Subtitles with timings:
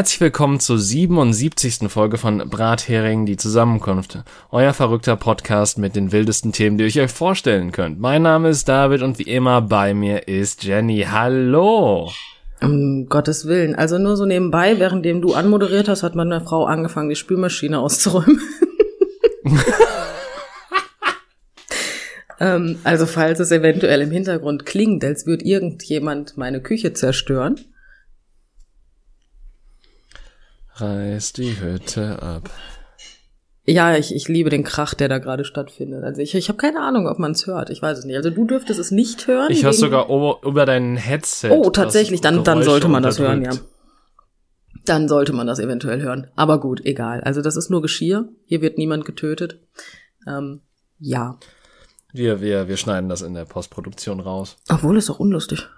[0.00, 1.90] Herzlich willkommen zur 77.
[1.90, 4.20] Folge von Brathering, die Zusammenkunft.
[4.50, 8.00] Euer verrückter Podcast mit den wildesten Themen, die ihr euch vorstellen könnt.
[8.00, 11.06] Mein Name ist David und wie immer bei mir ist Jenny.
[11.10, 12.10] Hallo!
[12.62, 13.74] Um Gottes Willen.
[13.74, 18.40] Also nur so nebenbei, währenddem du anmoderiert hast, hat meine Frau angefangen, die Spülmaschine auszuräumen.
[22.40, 27.60] ähm, also falls es eventuell im Hintergrund klingt, als würde irgendjemand meine Küche zerstören.
[30.80, 32.50] Reiß die Hütte ab.
[33.66, 36.02] Ja, ich, ich liebe den Krach, der da gerade stattfindet.
[36.02, 37.70] Also ich, ich habe keine Ahnung, ob man es hört.
[37.70, 38.16] Ich weiß es nicht.
[38.16, 39.50] Also du dürftest es nicht hören.
[39.50, 41.50] Ich höre sogar über, über dein Headset.
[41.50, 42.20] Oh, tatsächlich.
[42.20, 43.52] Dann, dann sollte man das hören, ja.
[44.86, 46.28] Dann sollte man das eventuell hören.
[46.36, 47.20] Aber gut, egal.
[47.20, 48.28] Also das ist nur Geschirr.
[48.46, 49.60] Hier wird niemand getötet.
[50.26, 50.62] Ähm,
[50.98, 51.38] ja.
[52.12, 54.56] Wir, wir, wir schneiden das in der Postproduktion raus.
[54.68, 55.68] Obwohl, ist doch unlustig.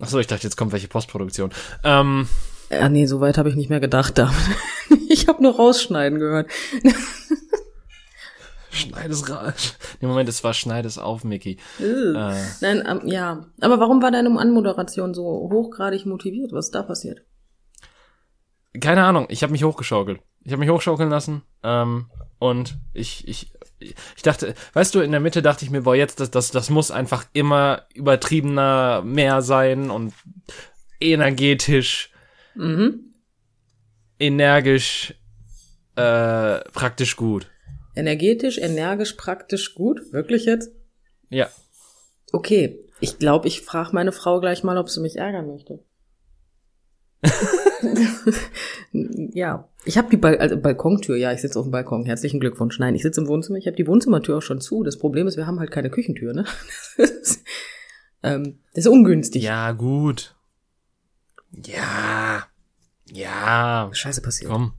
[0.00, 1.50] Ach so, ich dachte, jetzt kommt welche Postproduktion.
[1.84, 2.26] Ähm,
[2.70, 4.18] ja, nee, so weit habe ich nicht mehr gedacht.
[4.18, 4.34] Damit.
[5.08, 6.50] Ich habe nur rausschneiden gehört.
[8.70, 9.76] Schneid es raus.
[10.00, 11.58] Nee, Moment, es war Schneid es auf, Mickey.
[11.80, 12.12] Äh.
[12.60, 13.46] Nein, ähm, ja.
[13.60, 16.52] Aber warum war deine Anmoderation so hochgradig motiviert?
[16.52, 17.22] Was ist da passiert?
[18.80, 20.20] Keine Ahnung, ich habe mich hochgeschaukelt.
[20.42, 25.20] Ich habe mich hochschaukeln lassen ähm, und ich, ich, ich dachte, weißt du, in der
[25.20, 29.90] Mitte dachte ich mir, boah, jetzt, das, das, das muss einfach immer übertriebener mehr sein
[29.90, 30.12] und
[31.00, 32.10] energetisch
[32.54, 33.14] Mhm.
[34.18, 35.14] energisch,
[35.96, 37.50] äh, praktisch gut.
[37.96, 40.12] Energetisch, energisch, praktisch gut?
[40.12, 40.72] Wirklich jetzt?
[41.30, 41.48] Ja.
[42.32, 42.80] Okay.
[43.00, 45.80] Ich glaube, ich frage meine Frau gleich mal, ob sie mich ärgern möchte.
[48.92, 52.04] ja, ich habe die Bal also Balkontür, ja, ich sitze auf dem Balkon.
[52.04, 52.78] Herzlichen Glückwunsch.
[52.78, 54.82] Nein, ich sitze im Wohnzimmer, ich habe die Wohnzimmertür auch schon zu.
[54.82, 56.44] Das Problem ist, wir haben halt keine Küchentür, ne?
[56.96, 57.44] Das ist,
[58.22, 59.42] ähm, das ist ungünstig.
[59.42, 60.33] Ja, gut.
[61.66, 62.46] Ja.
[63.10, 63.90] Ja.
[63.92, 64.50] Scheiße passiert.
[64.50, 64.72] Komm.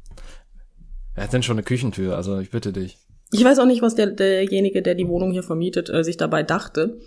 [1.13, 2.16] Wer hat denn schon eine Küchentür?
[2.18, 2.97] Also ich bitte dich.
[3.31, 6.44] Ich weiß auch nicht, was der, derjenige, der die Wohnung hier vermietet, äh, sich dabei
[6.44, 7.00] dachte,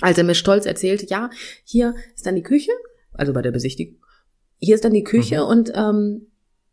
[0.00, 1.30] als er mir stolz erzählte, ja,
[1.64, 2.70] hier ist dann die Küche,
[3.12, 3.98] also bei der Besichtigung,
[4.58, 5.46] hier ist dann die Küche Mhm.
[5.48, 6.26] und ähm,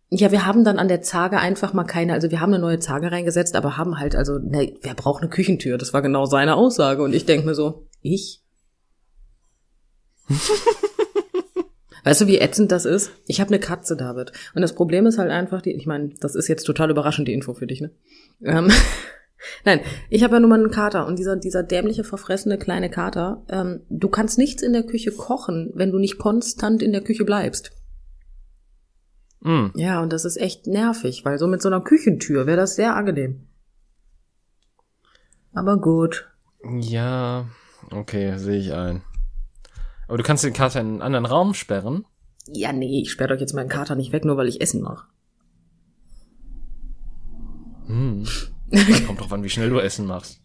[0.09, 2.79] ja, wir haben dann an der Zage einfach mal keine, also wir haben eine neue
[2.79, 5.77] Zage reingesetzt, aber haben halt, also, ne, wer braucht eine Küchentür?
[5.79, 7.01] Das war genau seine Aussage.
[7.01, 8.43] Und ich denk mir so, ich?
[12.03, 13.11] Weißt du, wie ätzend das ist?
[13.27, 14.31] Ich habe eine Katze, David.
[14.53, 17.33] Und das Problem ist halt einfach, die, ich meine, das ist jetzt total überraschend, die
[17.33, 17.91] Info für dich, ne?
[18.43, 18.69] Ähm,
[19.65, 23.43] Nein, ich habe ja nur mal einen Kater und dieser, dieser dämliche, verfressene kleine Kater,
[23.49, 27.25] ähm, du kannst nichts in der Küche kochen, wenn du nicht konstant in der Küche
[27.25, 27.71] bleibst.
[29.43, 29.71] Hm.
[29.75, 32.95] Ja, und das ist echt nervig, weil so mit so einer Küchentür wäre das sehr
[32.95, 33.47] angenehm.
[35.53, 36.29] Aber gut.
[36.79, 37.47] Ja,
[37.91, 39.03] okay, sehe ich ein.
[40.13, 42.05] Aber du kannst den Kater in einen anderen Raum sperren.
[42.45, 45.07] Ja, nee, ich sperre doch jetzt meinen Kater nicht weg, nur weil ich Essen mache.
[47.87, 48.23] Hm.
[49.07, 50.39] Kommt drauf an, wie schnell du Essen machst.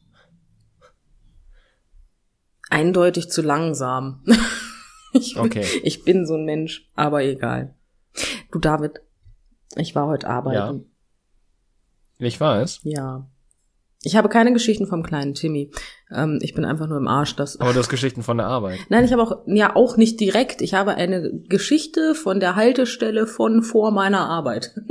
[2.71, 4.25] Eindeutig zu langsam.
[5.13, 5.67] ich, bin- Okay.
[5.83, 7.75] ich bin so ein Mensch, aber egal.
[8.51, 9.03] Du, David,
[9.77, 10.87] ich war heute arbeiten.
[12.17, 12.81] Ich weiß.
[12.85, 13.29] Ja.
[14.03, 15.71] Ich habe keine Geschichten vom kleinen Timmy.
[16.11, 17.61] Ähm, ich bin einfach nur im Arsch, dass.
[17.61, 18.79] Aber du hast Geschichten von der Arbeit.
[18.89, 20.63] Nein, ich habe auch, ja, auch nicht direkt.
[20.63, 24.75] Ich habe eine Geschichte von der Haltestelle von vor meiner Arbeit.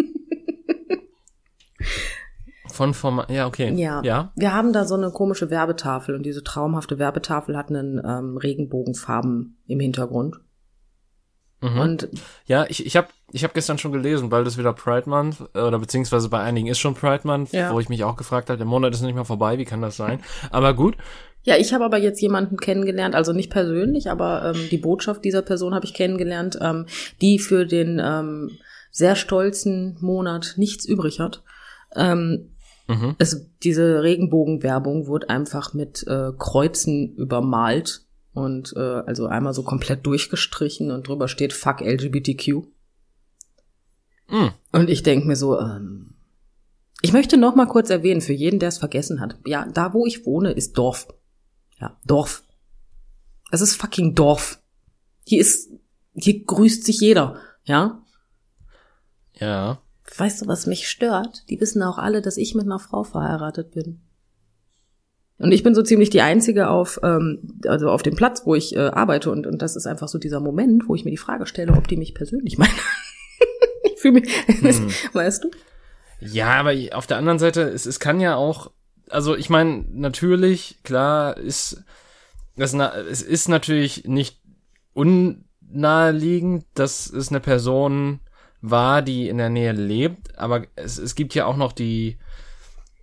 [2.78, 3.74] Von Forma ja, okay.
[3.74, 4.04] Ja.
[4.04, 4.32] Ja.
[4.36, 9.58] Wir haben da so eine komische Werbetafel und diese traumhafte Werbetafel hat einen ähm, Regenbogenfarben
[9.66, 10.36] im Hintergrund.
[11.62, 11.80] Mhm.
[11.80, 12.10] Und
[12.46, 15.60] Ja, ich, ich habe ich hab gestern schon gelesen, bald ist wieder Pride Month, äh,
[15.60, 17.74] oder beziehungsweise bei einigen ist schon Pride Month, Ja.
[17.74, 19.98] wo ich mich auch gefragt habe, der Monat ist nicht mehr vorbei, wie kann das
[19.98, 20.22] sein?
[20.52, 20.96] Aber gut,
[21.44, 25.42] ja, ich habe aber jetzt jemanden kennengelernt, also nicht persönlich, aber ähm, die Botschaft dieser
[25.42, 26.88] Person habe ich kennengelernt, ähm,
[27.22, 28.52] die für den ähm,
[28.92, 31.44] sehr stolzen Monat nichts übrig hat.
[31.96, 32.50] Ähm,
[32.88, 33.16] mhm.
[33.18, 38.02] es, diese Regenbogenwerbung wurde einfach mit äh, Kreuzen übermalt
[38.38, 42.68] und äh, also einmal so komplett durchgestrichen und drüber steht Fuck LGBTQ.
[44.30, 44.50] Mm.
[44.72, 46.14] Und ich denk mir so, ähm,
[47.02, 49.40] ich möchte noch mal kurz erwähnen, für jeden, der es vergessen hat.
[49.46, 51.08] Ja, da wo ich wohne, ist Dorf.
[51.80, 52.44] Ja, Dorf.
[53.50, 54.62] Es ist fucking Dorf.
[55.26, 55.72] Hier ist,
[56.14, 57.40] hier grüßt sich jeder.
[57.64, 58.04] Ja,
[59.34, 59.80] ja.
[60.18, 61.44] Weißt du, was mich stört?
[61.50, 64.02] Die wissen auch alle, dass ich mit einer Frau verheiratet bin.
[65.40, 68.76] Und ich bin so ziemlich die Einzige auf, ähm, also auf dem Platz, wo ich
[68.76, 69.30] äh, arbeite.
[69.32, 71.88] Und, und das ist einfach so dieser Moment, wo ich mir die Frage stelle, ob
[71.88, 72.72] die mich persönlich meinen.
[73.84, 74.90] ich fühle mich, Hm.
[75.14, 75.52] weißt du?
[76.20, 78.72] Ja, aber auf der anderen Seite, es, es kann ja auch,
[79.10, 81.84] also ich meine, natürlich, klar, ist,
[82.56, 84.42] das, es ist natürlich nicht
[84.96, 88.22] un, naheliegend, dass es eine Person
[88.62, 92.18] war, die in der Nähe lebt, aber es, es gibt ja auch noch die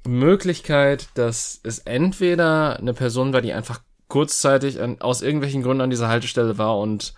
[0.06, 5.90] Möglichkeit, dass es entweder eine Person war, die einfach kurzzeitig an, aus irgendwelchen Gründen an
[5.90, 7.14] dieser Haltestelle war und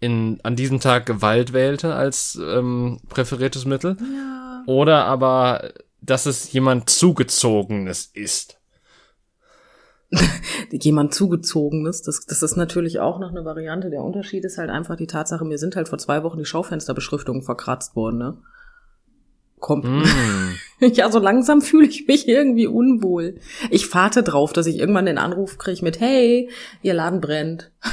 [0.00, 3.96] in, an diesem Tag Gewalt wählte als ähm, präferiertes Mittel.
[4.00, 4.62] Ja.
[4.66, 8.58] Oder aber, dass es jemand Zugezogenes ist.
[10.70, 13.90] Jemand Zugezogenes, das, das ist natürlich auch noch eine Variante.
[13.90, 17.42] Der Unterschied ist halt einfach die Tatsache, mir sind halt vor zwei Wochen die Schaufensterbeschriftungen
[17.42, 18.38] verkratzt worden, ne?
[19.60, 19.84] Kommt.
[19.84, 20.02] Mm.
[20.94, 23.36] Ja, so langsam fühle ich mich irgendwie unwohl.
[23.70, 26.50] Ich warte drauf, dass ich irgendwann den Anruf kriege mit, hey,
[26.82, 27.70] ihr Laden brennt.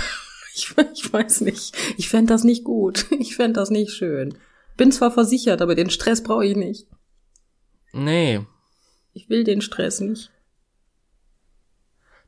[0.53, 1.77] Ich, ich weiß nicht.
[1.97, 3.05] Ich fände das nicht gut.
[3.19, 4.37] Ich fände das nicht schön.
[4.75, 6.87] Bin zwar versichert, aber den Stress brauche ich nicht.
[7.93, 8.41] Nee,
[9.13, 10.29] Ich will den Stress nicht.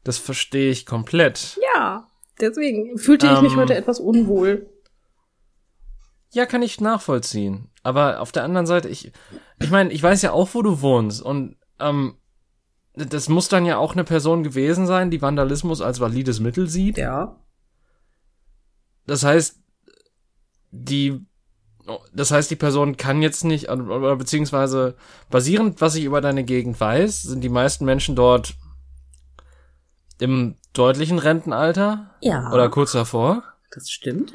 [0.05, 1.57] das verstehe ich komplett.
[1.75, 2.07] Ja,
[2.39, 3.59] deswegen fühlte ich mich Ähm.
[3.59, 4.69] heute etwas unwohl.
[6.33, 7.69] Ja, kann ich nachvollziehen.
[7.83, 9.11] Aber auf der anderen Seite, ich,
[9.59, 12.15] ich meine, ich weiß ja auch, wo du wohnst und ähm,
[12.95, 16.97] das muss dann ja auch eine Person gewesen sein, die Vandalismus als valides Mittel sieht.
[16.97, 17.35] Ja.
[19.05, 19.59] Das heißt,
[20.71, 21.25] die,
[22.13, 24.95] das heißt, die Person kann jetzt nicht, oder beziehungsweise
[25.29, 28.55] basierend, was ich über deine Gegend weiß, sind die meisten Menschen dort
[30.19, 32.51] im deutlichen Rentenalter Ja.
[32.51, 33.43] oder kurz davor.
[33.71, 34.33] Das stimmt.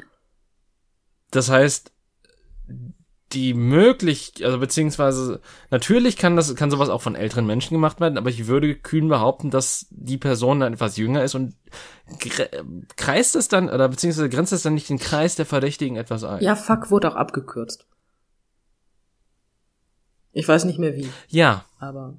[1.31, 1.91] Das heißt,
[3.33, 5.39] die möglich, also beziehungsweise
[5.69, 9.07] natürlich kann das, kann sowas auch von älteren Menschen gemacht werden, aber ich würde kühn
[9.07, 11.55] behaupten, dass die Person dann etwas jünger ist und
[12.95, 16.41] kreist es dann, oder beziehungsweise grenzt es dann nicht den Kreis der Verdächtigen etwas ein.
[16.41, 17.85] Ja, fuck wurde auch abgekürzt.
[20.31, 22.17] Ich weiß nicht mehr wie, Ja, aber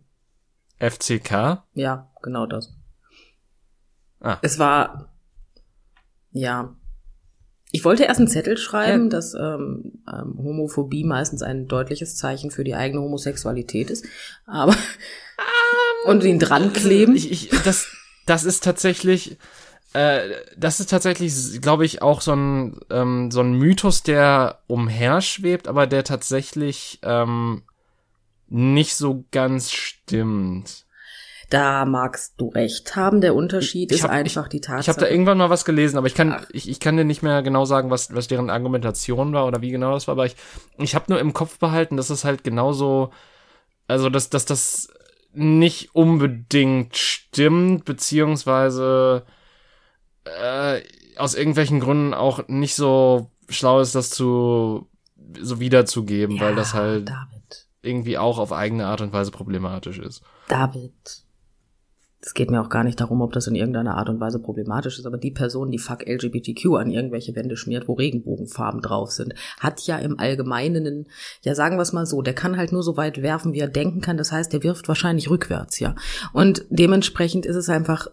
[0.79, 1.65] FCK.
[1.75, 2.73] ja, genau das.
[4.21, 4.39] Ah.
[4.43, 5.13] Es war,
[6.31, 6.77] ja.
[7.73, 9.09] Ich wollte erst einen Zettel schreiben, Ja.
[9.11, 14.05] dass ähm, ähm, Homophobie meistens ein deutliches Zeichen für die eigene Homosexualität ist,
[14.47, 14.75] aber
[16.05, 17.15] und ihn dran kleben.
[17.15, 17.87] Ich, ich, das,
[18.27, 19.37] das ist tatsächlich,
[19.93, 20.21] äh,
[20.57, 25.87] das ist tatsächlich, glaube ich, auch so ein, ähm, so ein Mythos, der umherschwebt, aber
[25.87, 27.63] der tatsächlich ähm,
[28.49, 30.87] nicht so ganz stimmt.
[31.51, 33.21] Da magst du recht haben.
[33.21, 34.81] Der Unterschied Ich ist hab- einfach die Tatsache.
[34.83, 37.23] Ich habe da irgendwann mal was gelesen, aber ich kann, ich, ich kann dir nicht
[37.23, 40.37] mehr genau sagen, was, was deren Argumentation war oder wie genau das war, aber ich,
[40.79, 43.11] ich habe nur im Kopf behalten, dass es halt genauso,
[43.89, 44.89] also dass, dass das
[45.33, 49.25] nicht unbedingt stimmt, beziehungsweise
[50.25, 50.81] äh,
[51.17, 54.89] aus irgendwelchen Gründen auch nicht so schlau ist, das zu
[55.41, 57.67] so wiederzugeben, weil das halt David.
[57.83, 60.23] irgendwie auch auf eigene Art und Weise problematisch ist.
[60.49, 60.93] David.
[62.23, 64.99] Es geht mir auch gar nicht darum, ob das in irgendeiner Art und Weise problematisch
[64.99, 69.33] ist, aber die Person, die fuck LGBTQ an irgendwelche Wände schmiert, wo Regenbogenfarben drauf sind,
[69.59, 71.07] hat ja im Allgemeinen,
[71.43, 73.69] ja sagen wir es mal so, der kann halt nur so weit werfen, wie er
[73.69, 74.19] denken kann.
[74.19, 75.95] Das heißt, der wirft wahrscheinlich rückwärts, ja.
[76.35, 78.09] Und dementsprechend ist es einfach,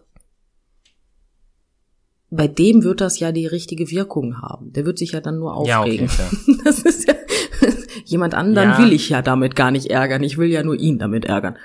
[2.30, 4.72] bei dem wird das ja die richtige Wirkung haben.
[4.72, 6.10] Der wird sich ja dann nur Ja, okay, aufregen.
[6.64, 7.14] Das ist ja,
[8.04, 8.78] jemand anderen Ja.
[8.78, 10.22] will ich ja damit gar nicht ärgern.
[10.22, 11.56] Ich will ja nur ihn damit ärgern.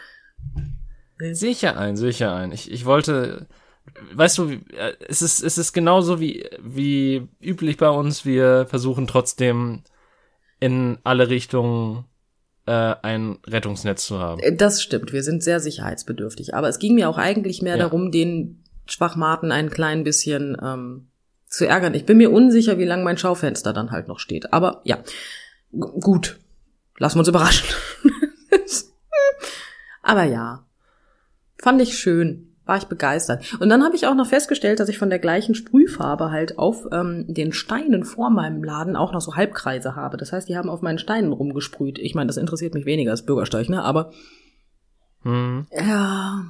[1.31, 2.51] Sicher ein, sicher ein.
[2.51, 3.47] Ich, ich wollte,
[4.13, 8.25] weißt du, äh, es ist, es ist genauso wie, wie üblich bei uns.
[8.25, 9.83] Wir versuchen trotzdem
[10.59, 12.05] in alle Richtungen
[12.65, 14.41] äh, ein Rettungsnetz zu haben.
[14.57, 16.53] Das stimmt, wir sind sehr sicherheitsbedürftig.
[16.55, 17.83] Aber es ging mir auch eigentlich mehr Ja.
[17.83, 21.07] darum, den Schwachmaten ein klein bisschen ähm,
[21.47, 21.93] zu ärgern.
[21.93, 24.53] Ich bin mir unsicher, wie lange mein Schaufenster dann halt noch steht.
[24.53, 24.97] Aber ja,
[25.71, 26.39] G gut.
[26.97, 27.67] Lassen wir uns überraschen.
[30.01, 30.65] Aber ja,
[31.63, 32.49] fand ich schön.
[32.65, 33.57] War ich begeistert.
[33.59, 36.87] Und dann habe ich auch noch festgestellt, dass ich von der gleichen Sprühfarbe halt auf
[36.93, 40.15] ähm, den Steinen vor meinem Laden auch noch so Halbkreise habe.
[40.15, 41.99] Das heißt, die haben auf meinen Steinen rumgesprüht.
[41.99, 43.83] Ich meine, das interessiert mich weniger als Bürgersteig, ne?
[43.83, 44.11] Aber
[45.23, 45.67] Hm.
[45.71, 46.45] ja.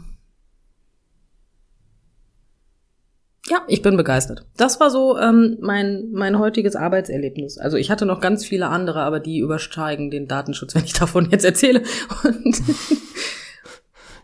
[3.49, 4.45] Ja, ich bin begeistert.
[4.55, 7.57] Das war so ähm, mein, mein heutiges Arbeitserlebnis.
[7.57, 11.29] Also ich hatte noch ganz viele andere, aber die übersteigen den Datenschutz, wenn ich davon
[11.31, 11.83] jetzt erzähle.
[12.23, 12.61] Und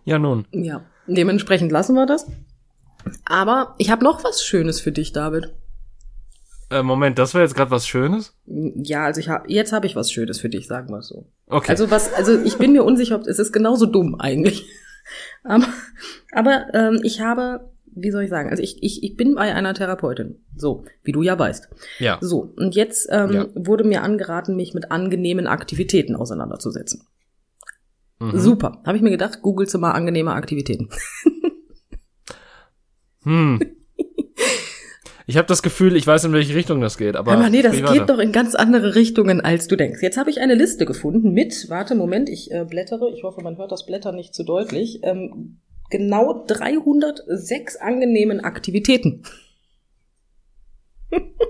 [0.05, 0.45] Ja, nun.
[0.51, 2.25] ja, dementsprechend lassen wir das.
[3.25, 5.53] Aber ich habe noch was Schönes für dich, David.
[6.71, 8.35] Äh, Moment, das war jetzt gerade was Schönes?
[8.45, 11.25] Ja, also ich hab, jetzt habe ich was Schönes für dich, sagen wir es so.
[11.47, 11.71] Okay.
[11.71, 14.67] Also was, also ich bin mir unsicher, ob es ist genauso dumm eigentlich.
[15.43, 15.65] Aber,
[16.33, 19.73] aber ähm, ich habe, wie soll ich sagen, also ich, ich, ich bin bei einer
[19.73, 21.67] Therapeutin, so wie du ja weißt.
[21.97, 22.19] ja.
[22.21, 23.45] So und jetzt ähm, Ja.
[23.55, 27.07] wurde mir angeraten, mich mit angenehmen Aktivitäten auseinanderzusetzen.
[28.19, 28.38] Mhm.
[28.38, 30.89] Super, habe ich mir gedacht, googelst du mal angenehme Aktivitäten.
[33.23, 33.59] Hm.
[35.27, 37.33] Ich habe das Gefühl, ich weiß, in welche Richtung das geht, aber.
[37.33, 38.05] Aber nee, das geht weiter.
[38.07, 40.01] doch in ganz andere Richtungen, als du denkst.
[40.01, 43.57] Jetzt habe ich eine Liste gefunden mit, warte, Moment, ich äh, blättere, ich hoffe, man
[43.57, 45.59] hört das Blättern nicht zu deutlich, ähm,
[45.91, 49.21] genau 306 angenehmen Aktivitäten.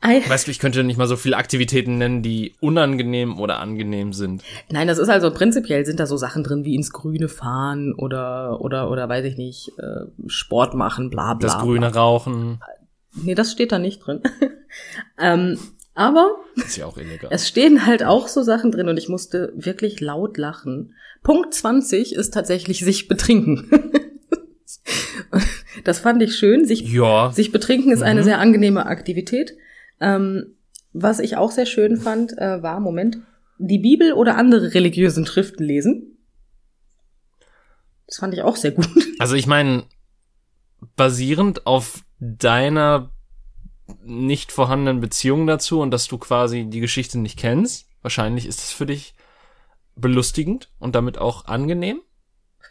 [0.00, 4.12] Ei- Weißt du, ich könnte nicht mal so viele Aktivitäten nennen, die unangenehm oder angenehm
[4.12, 4.42] sind.
[4.70, 8.60] Nein, das ist also prinzipiell sind da so Sachen drin wie ins Grüne fahren oder
[8.60, 11.48] oder oder weiß ich nicht äh, Sport machen, bla bla.
[11.48, 12.68] Das grüne Rauchen Bla.
[13.24, 14.20] Nee, das steht da nicht drin.
[15.18, 15.58] ähm,
[15.94, 17.30] aber ist ja auch illegal.
[17.32, 20.94] es stehen halt auch so Sachen drin und ich musste wirklich laut lachen.
[21.24, 23.68] Punkt 20 ist tatsächlich sich betrinken.
[25.84, 26.64] das fand ich schön.
[26.66, 28.24] Sich ja, sich betrinken ist eine Mhm.
[28.24, 29.56] sehr angenehme Aktivität.
[30.00, 30.56] Ähm,
[30.92, 33.18] was ich auch sehr schön fand, äh, war, Moment,
[33.58, 36.18] die Bibel oder andere religiösen Schriften lesen.
[38.06, 38.88] Das fand ich auch sehr gut.
[39.18, 39.84] also ich meine,
[40.96, 43.10] basierend auf deiner
[44.04, 48.72] nicht vorhandenen Beziehung dazu und dass du quasi die Geschichte nicht kennst, wahrscheinlich ist es
[48.72, 49.14] für dich
[49.96, 52.00] belustigend und damit auch angenehm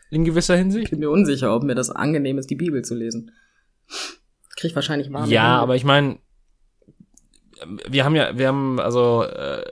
[0.09, 0.89] in gewisser Ich Hinsicht.
[0.91, 3.31] bin mir unsicher, ob mir das angenehm ist, die Bibel zu lesen.
[4.55, 5.61] Krieg wahrscheinlich warme Ja, Hände.
[5.61, 6.19] aber ich meine,
[7.87, 9.63] wir haben ja, wir haben also äh,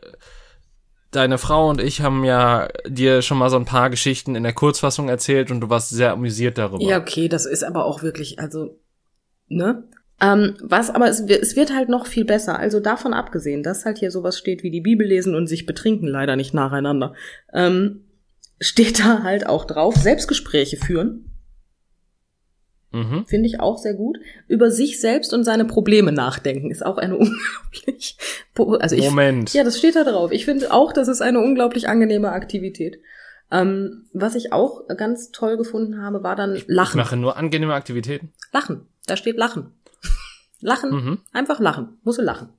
[1.11, 4.53] deine Frau und ich haben ja dir schon mal so ein paar Geschichten in der
[4.53, 6.83] Kurzfassung erzählt und du warst sehr amüsiert darüber.
[6.83, 8.79] Ja, okay, das ist aber auch wirklich, also,
[9.47, 9.87] ne?
[10.21, 12.57] Ähm, was, aber es, es wird halt noch viel besser.
[12.57, 16.07] Also davon abgesehen, dass halt hier sowas steht wie die Bibel lesen und sich betrinken,
[16.07, 17.13] leider nicht nacheinander,
[17.53, 18.05] ähm,
[18.61, 21.34] steht da halt auch drauf, Selbstgespräche führen,
[22.95, 23.25] Mhm.
[23.27, 24.17] finde ich auch sehr gut.
[24.47, 28.17] Über sich selbst und seine Probleme nachdenken, ist auch eine unglaublich,
[28.79, 29.53] also ich, Moment.
[29.53, 30.31] ja, das steht da drauf.
[30.31, 32.99] Ich finde auch, das ist eine unglaublich angenehme Aktivität.
[33.51, 36.97] Ähm, was ich auch ganz toll gefunden habe, war dann Ich Lachen.
[36.97, 38.31] mache nur angenehme Aktivitäten.
[38.51, 38.87] Lachen.
[39.07, 39.71] Da steht Lachen.
[40.61, 40.89] Lachen.
[40.91, 41.17] Mhm.
[41.31, 41.99] Einfach lachen.
[42.03, 42.49] Muss lachen.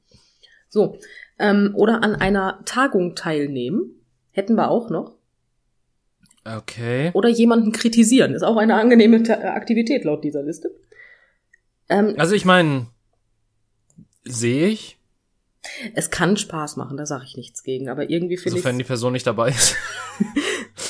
[0.68, 0.98] So.
[1.38, 4.00] Ähm, oder an einer Tagung teilnehmen.
[4.32, 5.15] Hätten wir auch noch.
[6.46, 7.10] Okay.
[7.14, 8.34] Oder jemanden kritisieren.
[8.34, 9.18] Ist auch eine angenehme
[9.54, 10.70] Aktivität laut dieser Liste.
[11.88, 12.86] Ähm, Also ich meine,
[14.24, 14.98] sehe ich,
[15.94, 17.88] es kann Spaß machen, da sage ich nichts gegen.
[17.88, 19.74] Aber irgendwie finde ich, sofern die Person nicht dabei ist.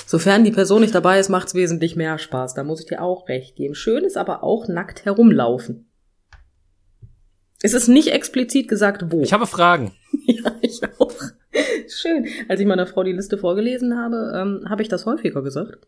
[0.06, 2.54] sofern die Person nicht dabei ist, macht es wesentlich mehr Spaß.
[2.54, 3.74] Da muss ich dir auch recht geben.
[3.74, 5.88] Schön ist aber auch nackt herumlaufen.
[7.62, 9.22] Es ist nicht explizit gesagt, wo.
[9.22, 9.92] Ich habe Fragen.
[10.28, 11.14] Ja, ich auch.
[11.88, 12.26] Schön.
[12.48, 15.86] Als ich meiner Frau die Liste vorgelesen habe, ähm, habe ich das häufiger gesagt,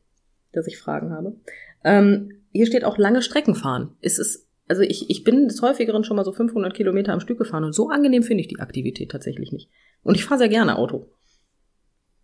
[0.52, 1.36] dass ich Fragen habe.
[1.84, 3.96] Ähm, hier steht auch lange Strecken fahren.
[4.00, 7.38] Es ist, also ich, ich bin des häufigeren schon mal so 500 Kilometer am Stück
[7.38, 9.70] gefahren und so angenehm finde ich die Aktivität tatsächlich nicht.
[10.02, 11.10] Und ich fahre sehr gerne Auto.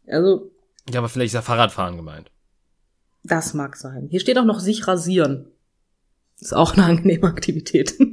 [0.06, 0.50] Also,
[0.92, 2.30] Ja, aber vielleicht ist ja Fahrradfahren gemeint.
[3.22, 4.08] das mag sein.
[4.10, 5.46] Hier steht auch noch sich rasieren.
[6.40, 7.94] Ist auch eine angenehme Aktivität.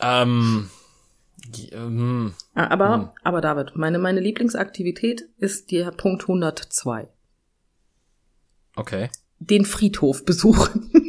[0.00, 0.70] Ähm,
[1.72, 3.08] ähm, aber, Hm.
[3.22, 7.08] aber David, meine, meine Lieblingsaktivität ist der Punkt 102.
[8.76, 9.10] okay.
[9.40, 10.90] den Friedhof besuchen.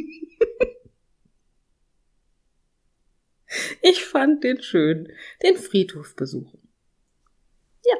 [3.82, 5.08] ich fand den schön.
[5.42, 6.60] Den Friedhof besuchen.
[7.84, 7.96] Ja.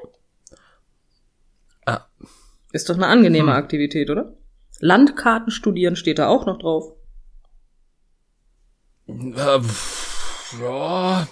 [1.87, 2.07] Ah.
[2.73, 3.57] Ist doch eine angenehme Hm.
[3.59, 4.37] Aktivität, oder?
[4.79, 6.93] Landkarten studieren steht da auch noch drauf.
[9.09, 11.27] Äh, pff, ja,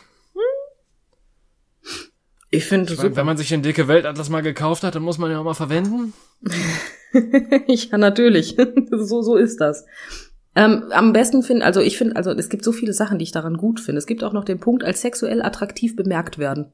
[2.51, 5.19] Ich finde ich mein, wenn man sich den dicke Weltatlas mal gekauft hat, dann muss
[5.19, 6.15] man ja auch mal verwenden.
[7.67, 8.57] ja, natürlich.
[8.91, 9.85] so, so ist das.
[10.55, 13.33] Ähm, am besten finde, also ich finde, also es gibt so viele Sachen, die ich
[13.33, 13.99] daran gut finde.
[13.99, 16.73] Es gibt auch noch den Punkt, als sexuell attraktiv bemerkt werden.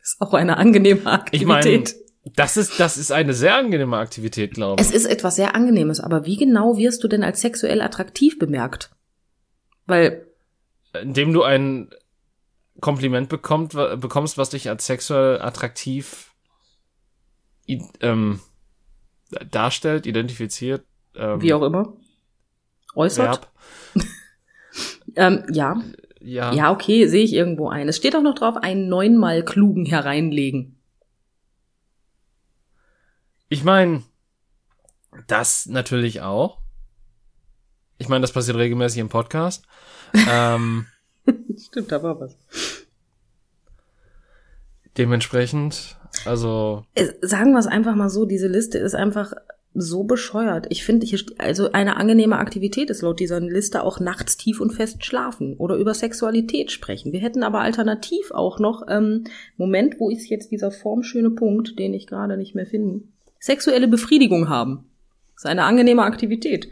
[0.00, 1.00] Ist auch eine angenehme
[1.32, 1.96] Ich meine, Aktivität.
[2.36, 4.88] das ist, das ist eine sehr angenehme Aktivität, glaube ich.
[4.88, 8.90] Es ist etwas sehr Angenehmes, aber wie genau wirst du denn als sexuell attraktiv bemerkt?
[9.86, 10.24] Weil,
[11.02, 11.90] Indem du ein
[12.80, 16.34] Kompliment bekommt, bekommst, was dich als sexuell attraktiv
[18.00, 18.40] ähm,
[19.50, 20.84] darstellt, identifiziert.
[21.14, 21.92] Ähm, wie auch immer,
[22.94, 23.48] äußert.
[25.16, 25.74] Ähm, ja,
[26.20, 26.52] Ja.
[26.52, 27.88] ja, okay, sehe ich irgendwo ein.
[27.88, 30.80] Es steht auch noch drauf, einen neunmal klugen hereinlegen.
[33.48, 34.04] Ich meine,
[35.26, 36.60] das natürlich auch.
[37.98, 39.66] Ich meine, das passiert regelmäßig im Podcast.
[40.28, 40.86] ähm,
[41.58, 42.36] Stimmt, da war was.
[44.98, 49.32] dementsprechend, also Es- Sagen wir es einfach mal so, diese Liste ist einfach
[49.72, 50.66] so bescheuert.
[50.70, 54.72] Ich finde, hier, also eine angenehme Aktivität ist laut dieser Liste auch nachts tief und
[54.72, 57.12] fest schlafen oder über Sexualität sprechen.
[57.12, 59.24] Wir hätten aber alternativ auch noch, ähm,
[59.56, 63.02] Moment, wo ist jetzt dieser formschöne Punkt, den ich gerade nicht mehr finde?
[63.38, 64.90] Sexuelle Befriedigung haben.
[65.34, 66.68] Das ist eine angenehme Aktivität.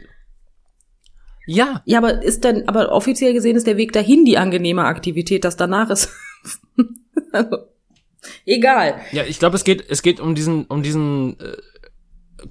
[1.49, 1.81] Ja.
[1.85, 5.57] Ja, aber ist dann, aber offiziell gesehen ist der Weg dahin die angenehme Aktivität, das
[5.57, 6.13] danach ist.
[7.31, 7.57] also,
[8.45, 9.01] egal.
[9.11, 11.57] Ja, ich glaube, es geht, es geht um diesen, um diesen äh,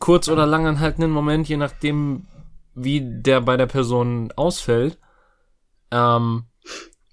[0.01, 2.27] kurz oder lang anhaltenden Moment, je nachdem,
[2.75, 4.99] wie der bei der Person ausfällt,
[5.93, 6.47] ähm,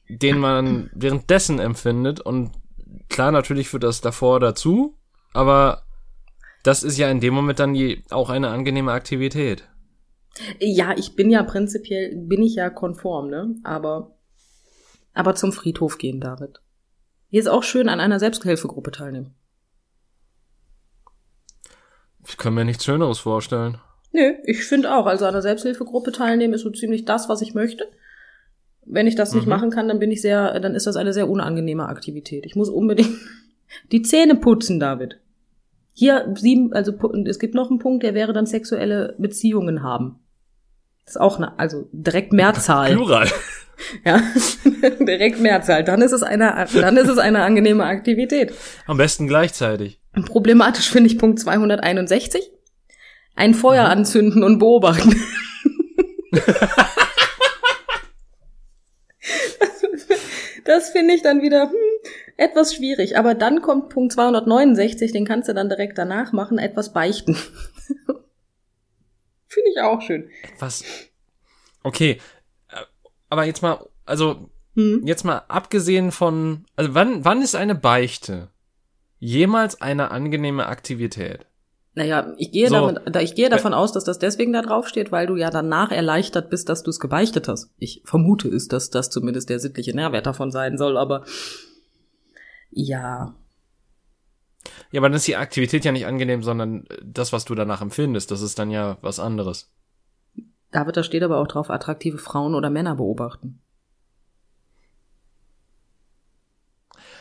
[0.10, 2.20] den man währenddessen empfindet.
[2.20, 2.50] Und
[3.10, 4.98] klar, natürlich führt das davor dazu,
[5.34, 5.84] aber
[6.64, 9.70] das ist ja in dem Moment dann je, auch eine angenehme Aktivität.
[10.60, 13.56] Ja, ich bin ja prinzipiell, bin ich ja konform, ne?
[13.64, 14.18] Aber,
[15.14, 16.62] aber zum Friedhof gehen, David.
[17.30, 19.34] Hier ist auch schön an einer Selbsthilfegruppe teilnehmen.
[22.28, 23.78] Ich kann mir nichts Schöneres vorstellen.
[24.12, 25.06] Nö, ich finde auch.
[25.06, 27.88] Also an einer Selbsthilfegruppe teilnehmen ist so ziemlich das, was ich möchte.
[28.86, 29.50] Wenn ich das nicht Mhm.
[29.50, 32.46] machen kann, dann bin ich sehr, dann ist das eine sehr unangenehme Aktivität.
[32.46, 33.10] Ich muss unbedingt
[33.92, 35.20] die Zähne putzen, David.
[35.94, 36.94] Hier sieben, also
[37.26, 40.20] es gibt noch einen Punkt, der wäre dann sexuelle Beziehungen haben.
[41.06, 42.94] Das ist auch eine, also direkt Mehrzahl.
[42.94, 43.30] Plural.
[44.04, 44.22] Ja,
[45.00, 45.84] direkt Mehrzahl.
[45.84, 48.54] Dann ist es eine, dann ist es eine angenehme Aktivität.
[48.88, 50.00] Am besten gleichzeitig.
[50.26, 52.52] Problematisch finde ich Punkt 261.
[53.36, 55.22] Ein Feuer anzünden und beobachten.
[60.64, 61.76] das finde ich dann wieder hm,
[62.38, 63.18] etwas schwierig.
[63.18, 67.38] Aber dann kommt Punkt 269, den kannst du dann direkt danach machen, etwas beichten.
[69.48, 70.30] Finde ich auch schön.
[70.60, 70.84] Was?
[71.84, 72.20] Okay.
[72.70, 72.76] Äh,
[73.30, 75.02] Aber jetzt mal, also, Hm.
[75.06, 78.50] jetzt mal abgesehen von, also wann, wann ist eine Beichte
[79.20, 81.46] jemals eine angenehme Aktivität?
[81.98, 82.76] Naja, ich gehe, So.
[82.76, 85.50] damit, da, ich gehe davon aus, dass das deswegen da drauf steht, weil du ja
[85.50, 87.70] danach erleichtert bist, dass du es gebeichtet hast.
[87.78, 91.24] Ich vermute es, dass das zumindest der sittliche Nährwert davon sein soll, aber
[92.70, 93.34] ja,
[94.92, 98.32] Ja, aber dann ist die Aktivität ja nicht angenehm, sondern das, was du danach empfindest,
[98.32, 99.72] das ist dann ja was anderes.
[100.72, 103.60] David, da steht aber auch drauf, attraktive Frauen oder Männer beobachten.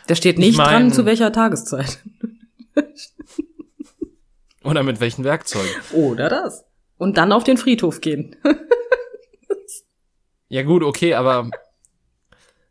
[0.07, 1.99] Da steht nicht Ich mein- dran, zu welcher Tageszeit.
[4.65, 5.71] Oder mit welchen Werkzeugen?
[5.93, 6.65] Oder das.
[6.97, 8.35] Und dann auf den Friedhof gehen.
[10.49, 11.51] Ja gut, okay, aber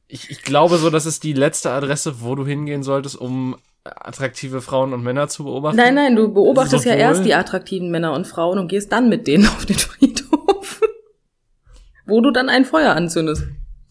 [0.07, 4.61] ich, ich glaube so, das ist die letzte Adresse, wo du hingehen solltest, um attraktive
[4.61, 5.77] Frauen und Männer zu beobachten.
[5.77, 9.09] Nein, nein, du beobachtest ja Sowohl- erst die attraktiven Männer und Frauen und gehst dann
[9.09, 10.81] mit denen auf den Friedhof.
[12.05, 13.43] Wo du dann ein Feuer anzündest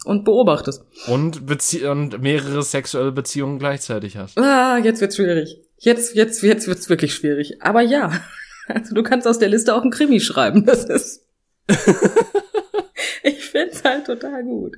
[0.04, 0.84] und beobachtest.
[1.06, 4.38] Und, Bezie und mehrere sexuelle Beziehungen gleichzeitig hast.
[4.38, 5.58] Ah, jetzt wird's schwierig.
[5.78, 7.62] Jetzt, jetzt, jetzt wird's wirklich schwierig.
[7.62, 8.12] Aber ja,
[8.68, 10.64] also du kannst aus der Liste auch einen Krimi schreiben.
[10.64, 11.26] Das ist.
[13.22, 14.76] ich find's halt total gut.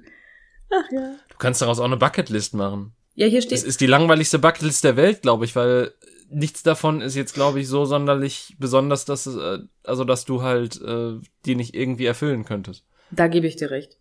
[0.70, 1.14] Ach ja.
[1.29, 2.94] Du kannst daraus auch eine Bucketlist machen.
[3.14, 3.62] Ja, hier Es steht.
[3.62, 5.92] ist die langweiligste Bucketlist der Welt, glaube ich, weil
[6.31, 10.42] nichts davon ist jetzt, glaube ich, so sonderlich besonders, dass es, äh, also dass du
[10.42, 12.85] halt äh, die nicht irgendwie erfüllen könntest.
[13.11, 13.98] Da gebe ich dir recht.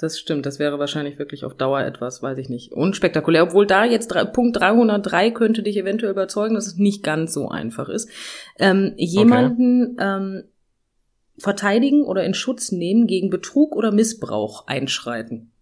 [0.00, 0.46] Das stimmt.
[0.46, 3.42] Das wäre wahrscheinlich wirklich auf Dauer etwas, weiß ich nicht, unspektakulär.
[3.44, 7.48] Obwohl da jetzt drei, Punkt 303 könnte dich eventuell überzeugen, dass es nicht ganz so
[7.48, 8.08] einfach ist.
[8.58, 10.44] Ähm, jemanden ähm,
[11.36, 15.52] verteidigen oder in Schutz nehmen gegen Betrug oder Missbrauch einschreiten.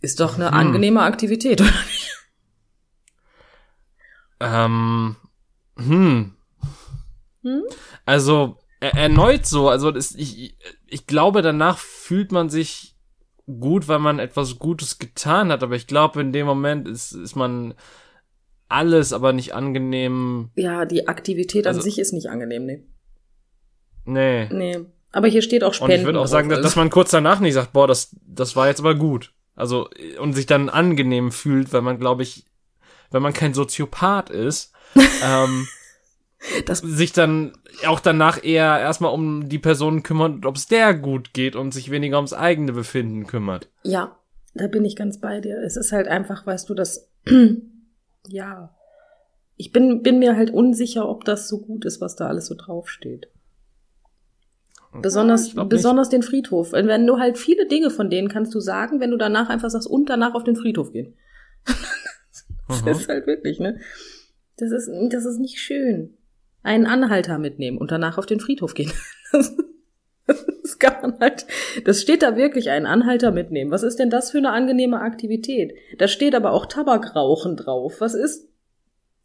[0.00, 0.54] Ist doch eine Hm.
[0.54, 2.14] angenehme Aktivität, oder nicht?
[4.40, 5.16] Ähm,
[5.76, 6.34] hm.
[7.42, 7.62] Hm?
[8.06, 10.56] Also er, erneut so, also das, ich,
[10.86, 12.94] ich glaube, danach fühlt man sich
[13.46, 17.34] gut, weil man etwas Gutes getan hat, aber ich glaube, in dem Moment ist, ist
[17.34, 17.74] man
[18.68, 20.50] alles, aber nicht angenehm.
[20.54, 22.84] Ja, die Aktivität an Also- sich ist nicht angenehm, nee.
[24.04, 24.48] Nee.
[24.52, 24.78] Nee.
[25.10, 26.00] Aber hier steht auch Und Spenden.
[26.00, 28.68] ich würde auch sagen, dass, dass man kurz danach nicht sagt, boah, das, das war
[28.68, 29.32] jetzt aber gut.
[29.58, 29.88] Also,
[30.20, 32.44] und sich dann angenehm fühlt, weil man, glaube ich,
[33.10, 34.72] wenn man kein Soziopath ist,
[35.22, 35.66] ähm,
[36.66, 37.52] Das- sich dann
[37.86, 41.90] auch danach eher erstmal um die Person kümmert, ob es der gut geht und sich
[41.90, 43.68] weniger ums eigene Befinden kümmert.
[43.82, 44.16] Ja,
[44.54, 45.60] da bin ich ganz bei dir.
[45.62, 47.10] Es ist halt einfach, weißt du, das,
[48.28, 48.74] ja.
[49.56, 52.54] Ich bin, bin mir halt unsicher, ob das so gut ist, was da alles so
[52.54, 53.28] draufsteht.
[55.02, 55.68] Besonders, nicht.
[55.68, 56.72] besonders den Friedhof.
[56.72, 59.70] Wenn wenn du halt viele Dinge von denen kannst du sagen, wenn du danach einfach
[59.70, 61.14] sagst, und danach auf den Friedhof gehen.
[62.68, 62.88] Das Mhm.
[62.88, 63.80] ist halt wirklich, ne?
[64.58, 66.18] Das ist, das ist nicht schön.
[66.62, 68.92] Einen Anhalter mitnehmen und danach auf den Friedhof gehen.
[69.32, 69.56] Das,
[70.62, 71.46] das kann man halt,
[71.86, 73.70] das steht da wirklich, einen Anhalter mitnehmen.
[73.70, 75.72] Was ist denn das für eine angenehme Aktivität?
[75.96, 78.00] Da steht aber auch Tabakrauchen drauf.
[78.00, 78.47] Was ist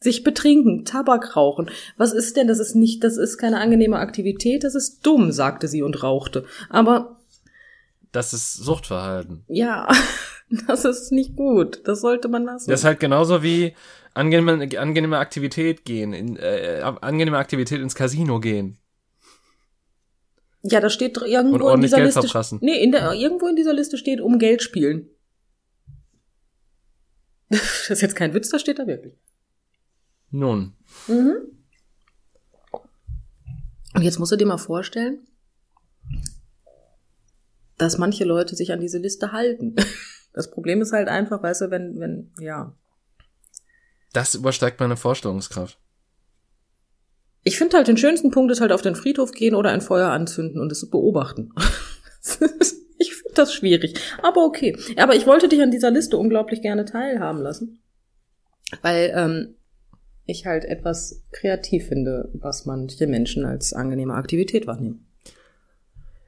[0.03, 1.69] sich betrinken, Tabak rauchen?
[1.97, 5.67] Was ist denn, das ist nicht, das ist keine angenehme Aktivität, das ist dumm, sagte
[5.67, 6.45] sie und rauchte.
[6.69, 7.19] Aber
[8.11, 9.43] Das ist Suchtverhalten.
[9.47, 9.87] ja,
[10.67, 11.81] das ist nicht gut.
[11.87, 12.69] Das sollte man lassen.
[12.69, 13.73] Das ist halt genauso wie
[14.13, 18.77] angenehme, angenehme Aktivität gehen, in, äh, angenehme Aktivität ins Casino gehen.
[20.65, 22.21] Ja, da steht irgendwo in dieser Geld Liste.
[22.21, 22.59] verprassen.
[22.61, 25.09] Nee, in der, irgendwo in dieser Liste steht um Geld spielen.
[27.49, 29.13] Das ist jetzt kein Witz, das steht da wirklich.
[30.33, 30.73] Nun,
[31.07, 31.35] Mhm.
[33.93, 35.27] Und jetzt musst du dir mal vorstellen,
[37.77, 39.75] dass manche Leute sich an diese Liste halten.
[40.35, 42.75] Das Problem ist halt einfach, weißt du, wenn, wenn, ja.
[44.13, 45.77] das übersteigt meine Vorstellungskraft.
[47.43, 50.09] Ich finde halt, den schönsten Punkt ist halt auf den Friedhof gehen oder ein Feuer
[50.09, 51.53] anzünden und es beobachten.
[52.97, 53.93] ich finde das schwierig.
[54.23, 54.75] Aber okay.
[54.97, 57.83] Aber ich wollte dich an dieser Liste unglaublich gerne teilhaben lassen.
[58.81, 59.55] Weil ähm,
[60.25, 65.05] ich halt etwas kreativ finde, was manche Menschen als angenehme Aktivität wahrnehmen.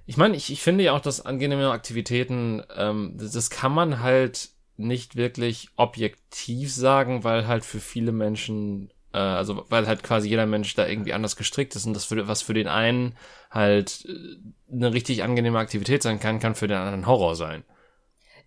[0.05, 4.49] Ich meine, ich, ich finde ja auch, dass angenehme Aktivitäten, ähm, das, kann man halt
[4.77, 10.45] nicht wirklich objektiv sagen, weil halt für viele Menschen, äh, also weil halt quasi jeder
[10.45, 13.15] Mensch da irgendwie anders gestrickt ist und das für, was für den einen
[13.49, 17.63] halt äh, eine richtig angenehme Aktivität sein kann, kann für den anderen Horror sein.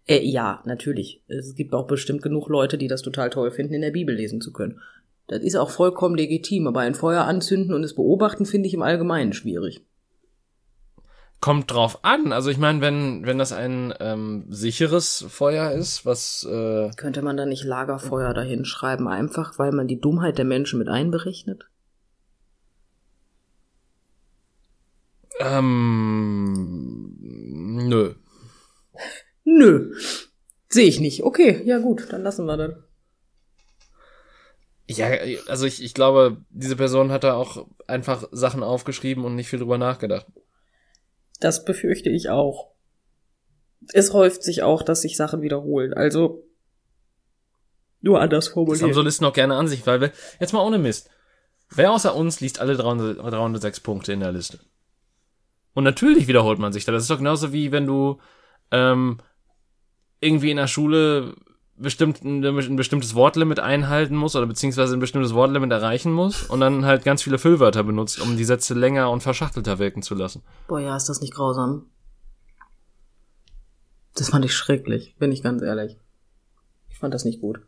[0.06, 1.22] Äh, ja, natürlich.
[1.26, 4.40] Es gibt auch bestimmt genug Leute, die das total toll finden, in der Bibel lesen
[4.40, 4.80] zu können.
[5.28, 8.82] Das ist auch vollkommen legitim, aber ein Feuer anzünden und es beobachten finde ich im
[8.82, 9.84] Allgemeinen schwierig.
[11.40, 12.32] Kommt drauf an.
[12.32, 17.36] Also ich meine, wenn, wenn das ein ähm, sicheres Feuer ist, was äh, Könnte man
[17.36, 21.68] da nicht Lagerfeuer dahin schreiben, einfach weil man die Dummheit der Menschen mit einberechnet?
[25.40, 27.14] ähm,
[27.88, 28.14] nö.
[29.44, 29.94] Nö.
[30.68, 31.22] Sehe ich nicht.
[31.22, 32.87] Okay, ja gut, dann lassen wir das.
[34.90, 35.10] Ja,
[35.48, 39.58] also ich, ich glaube, diese Person hat da auch einfach Sachen aufgeschrieben und nicht viel
[39.58, 40.26] drüber nachgedacht.
[41.40, 42.72] Das befürchte ich auch.
[43.92, 45.92] Es häuft sich auch, dass sich Sachen wiederholen.
[45.92, 46.42] Also
[48.00, 48.94] nur anders Das haben formuliert.
[48.94, 51.10] so Listen auch gerne an sich, weil wir, jetzt mal ohne Mist.
[51.70, 54.58] Wer außer uns liest alle 300, 306 Punkte in der Liste?
[55.74, 56.92] Und natürlich wiederholt man sich da.
[56.92, 58.18] Das ist doch genauso wie wenn du
[58.70, 59.18] ähm,
[60.20, 61.34] irgendwie in der Schule
[61.78, 66.60] bestimmt ein, ein bestimmtes Wortlimit einhalten musst oder beziehungsweise ein bestimmtes Wortlimit erreichen musst und
[66.60, 70.42] dann halt ganz viele Füllwörter benutzt, um die Sätze länger und verschachtelter wirken zu lassen.
[70.66, 71.86] Boah, ja, ist das nicht grausam?
[74.14, 75.96] Das fand ich schrecklich, bin ich ganz ehrlich.
[76.88, 77.60] Ich fand das nicht gut.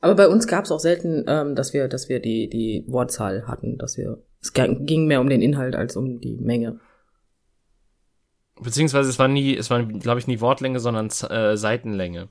[0.00, 3.46] Aber bei uns gab es auch selten, ähm, dass wir, dass wir die, die Wortzahl
[3.46, 4.22] hatten, dass wir.
[4.40, 6.78] Es ging mehr um den Inhalt als um die Menge.
[8.60, 12.28] Beziehungsweise es war nie, es war, glaube ich, nie Wortlänge, sondern äh, Seitenlänge.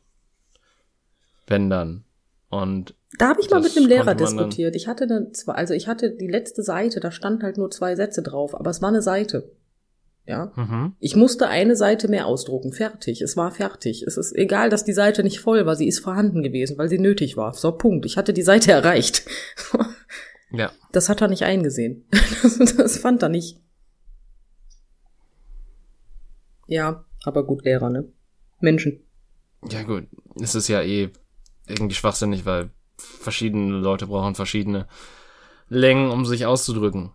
[1.47, 2.03] Wenn dann.
[2.49, 4.75] Und Da habe ich mal mit einem Lehrer diskutiert.
[4.75, 7.95] Ich hatte dann zwar, also ich hatte die letzte Seite, da stand halt nur zwei
[7.95, 9.51] Sätze drauf, aber es war eine Seite.
[10.27, 10.51] Ja.
[10.55, 10.95] mhm.
[10.99, 12.73] Ich musste eine Seite mehr ausdrucken.
[12.73, 13.21] Fertig.
[13.21, 14.03] Es war fertig.
[14.03, 15.75] Es ist egal, dass die Seite nicht voll war.
[15.75, 17.53] Sie ist vorhanden gewesen, weil sie nötig war.
[17.53, 18.05] So, Punkt.
[18.07, 19.23] Ich hatte die Seite erreicht.
[20.51, 20.71] ja.
[20.91, 22.05] Das hat er nicht eingesehen.
[22.41, 23.59] Das, das fand er nicht.
[26.67, 28.05] Ja, aber gut, Lehrer, ne?
[28.59, 28.99] Menschen.
[29.69, 30.07] Ja gut,
[30.39, 31.09] es ist ja eh
[31.67, 34.87] irgendwie schwachsinnig, weil verschiedene Leute brauchen verschiedene
[35.67, 37.11] Längen, um sich auszudrücken.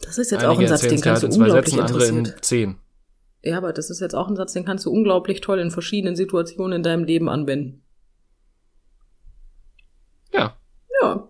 [0.00, 2.06] Das ist jetzt auch ein Einige Satz, den kannst du halt zwei unglaublich Sätzen, andere
[2.06, 2.78] in zehn.
[3.42, 6.16] Ja, aber das ist jetzt auch ein Satz, den kannst du unglaublich toll in verschiedenen
[6.16, 7.82] Situationen in deinem Leben anwenden.
[10.32, 10.56] Ja.
[11.00, 11.28] Ja.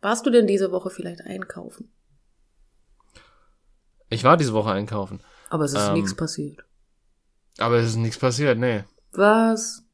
[0.00, 1.92] Warst du denn diese Woche vielleicht einkaufen?
[4.08, 5.20] Ich war diese Woche einkaufen.
[5.50, 5.94] Aber es ist Ähm.
[5.94, 6.64] nichts passiert.
[7.58, 8.84] Aber es ist nichts passiert, nee.
[9.12, 9.84] Was?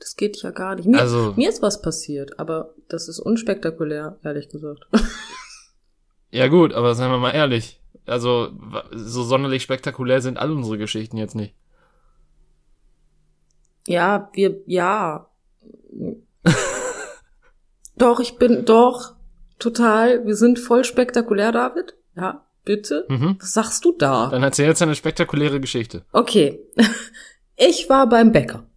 [0.00, 0.86] Das geht ja gar nicht.
[0.86, 4.86] Mir, Also- mir ist was passiert, aber das ist unspektakulär, ehrlich gesagt.
[6.30, 7.80] Ja gut, aber seien wir mal ehrlich.
[8.04, 8.50] Also,
[8.92, 11.54] so sonderlich spektakulär sind alle unsere Geschichten jetzt nicht.
[13.86, 15.30] ja, wir, ja.
[17.96, 19.14] doch, ich bin, doch,
[19.58, 20.26] total.
[20.26, 21.94] Wir sind voll spektakulär, David.
[22.14, 23.06] Ja, bitte.
[23.08, 23.36] Mhm.
[23.40, 24.28] Was sagst du da?
[24.28, 26.04] Dann erzähl jetzt eine spektakuläre Geschichte.
[26.12, 26.60] Okay.
[27.60, 28.67] Ich war beim Bäcker.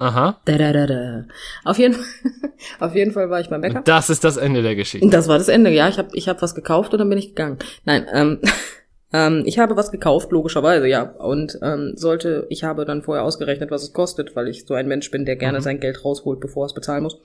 [0.00, 0.40] Aha.
[0.46, 1.24] Da, da, da, da.
[1.64, 2.04] Auf jeden Fall,
[2.80, 3.82] auf jeden Fall war ich beim Bäcker.
[3.84, 5.08] Das ist das Ende der Geschichte.
[5.10, 5.88] Das war das Ende, ja.
[5.88, 7.58] Ich habe ich hab was gekauft und dann bin ich gegangen.
[7.84, 8.40] Nein, ähm,
[9.12, 11.02] ähm, ich habe was gekauft, logischerweise, ja.
[11.02, 14.88] Und ähm, sollte, ich habe dann vorher ausgerechnet, was es kostet, weil ich so ein
[14.88, 15.62] Mensch bin, der gerne Mhm.
[15.62, 17.18] sein Geld rausholt, bevor er es bezahlen muss.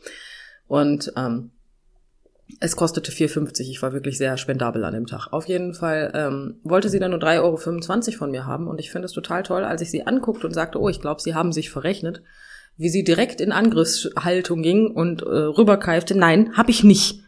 [0.68, 1.52] Und ähm,
[2.60, 3.70] es kostete 4,50.
[3.70, 5.28] Ich war wirklich sehr spendabel an dem Tag.
[5.32, 8.68] Auf jeden Fall ähm, wollte sie dann nur 3,25 Euro von mir haben.
[8.68, 11.22] Und ich finde es total toll, als ich sie anguckte und sagte, oh, ich glaube,
[11.22, 12.22] sie haben sich verrechnet,
[12.78, 17.22] wie sie direkt in Angriffshaltung ging und äh, rüberkeifte, nein, hab ich nicht.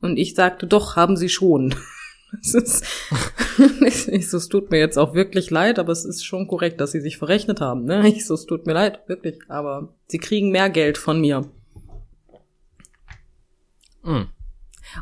[0.00, 1.74] Und ich sagte, doch, haben sie schon.
[2.42, 2.84] Es ist,
[4.08, 6.92] ich so, es tut mir jetzt auch wirklich leid, aber es ist schon korrekt, dass
[6.92, 7.86] sie sich verrechnet haben.
[7.86, 8.06] Ne?
[8.06, 9.40] Ich so, es tut mir leid, wirklich.
[9.48, 11.50] Aber sie kriegen mehr Geld von mir.
[14.04, 14.28] Mhm.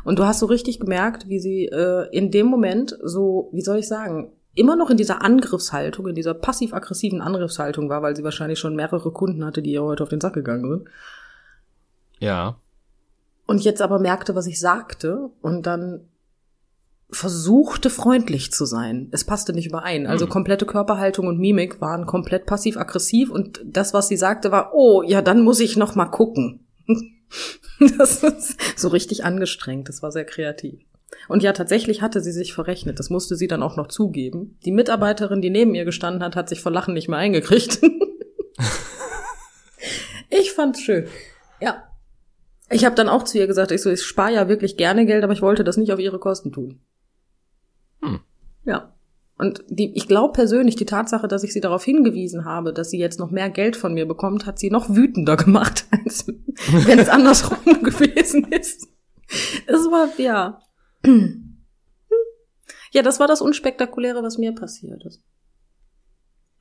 [0.03, 3.77] Und du hast so richtig gemerkt, wie sie äh, in dem Moment so, wie soll
[3.77, 8.59] ich sagen, immer noch in dieser Angriffshaltung, in dieser passiv-aggressiven Angriffshaltung war, weil sie wahrscheinlich
[8.59, 10.89] schon mehrere Kunden hatte, die ihr heute auf den Sack gegangen sind.
[12.19, 12.57] Ja.
[13.47, 16.01] Und jetzt aber merkte, was ich sagte und dann
[17.11, 19.07] versuchte freundlich zu sein.
[19.11, 20.05] Es passte nicht überein.
[20.05, 20.31] Also Hm.
[20.31, 25.21] komplette Körperhaltung und Mimik waren komplett passiv-aggressiv und das, was sie sagte, war, oh, ja,
[25.23, 26.67] dann muss ich noch mal gucken.
[27.97, 29.87] Das ist so richtig angestrengt.
[29.87, 30.81] Das war sehr kreativ.
[31.27, 32.99] Und ja, tatsächlich hatte sie sich verrechnet.
[32.99, 34.57] Das musste sie dann auch noch zugeben.
[34.65, 37.79] Die Mitarbeiterin, die neben ihr gestanden hat, hat sich vor Lachen nicht mehr eingekriegt.
[40.29, 41.07] ich fand's schön.
[41.61, 41.83] Ja.
[42.71, 45.23] Ich habe dann auch zu ihr gesagt, ich so, ich spare ja wirklich gerne Geld,
[45.23, 46.79] aber ich wollte das nicht auf ihre Kosten tun.
[48.01, 48.19] Hm.
[48.65, 48.93] Ja.
[49.39, 52.99] Und die, ich glaube persönlich, die Tatsache, dass ich sie darauf hingewiesen habe, dass sie
[52.99, 57.09] jetzt noch mehr Geld von mir bekommt, hat sie noch wütender gemacht, als wenn es
[57.09, 58.87] andersrum gewesen ist.
[59.65, 60.61] Es war, ja.
[62.91, 65.21] Ja, das war das Unspektakuläre, was mir passiert ist.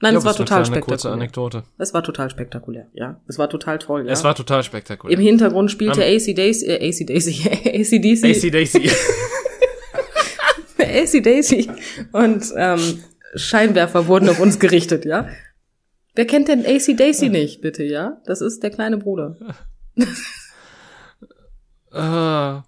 [0.00, 1.14] Nein, Ja, es war total eine kleine, kurze spektakulär.
[1.14, 1.62] Anekdote.
[1.78, 3.20] Es war total spektakulär, ja.
[3.26, 4.12] Es war total toll, ja.
[4.12, 5.16] Es war total spektakulär.
[5.16, 8.90] Im Hintergrund spielte AC Daisy, äh, AC Daisy, AC DC, AC Daisy.
[10.78, 11.70] AC Daisy
[12.12, 13.02] und ähm,
[13.34, 15.28] Scheinwerfer wurden auf uns gerichtet, ja.
[16.14, 18.20] Wer kennt denn AC Daisy nicht, bitte, ja?
[18.24, 19.36] Das ist der kleine Bruder.
[21.92, 22.60] äh,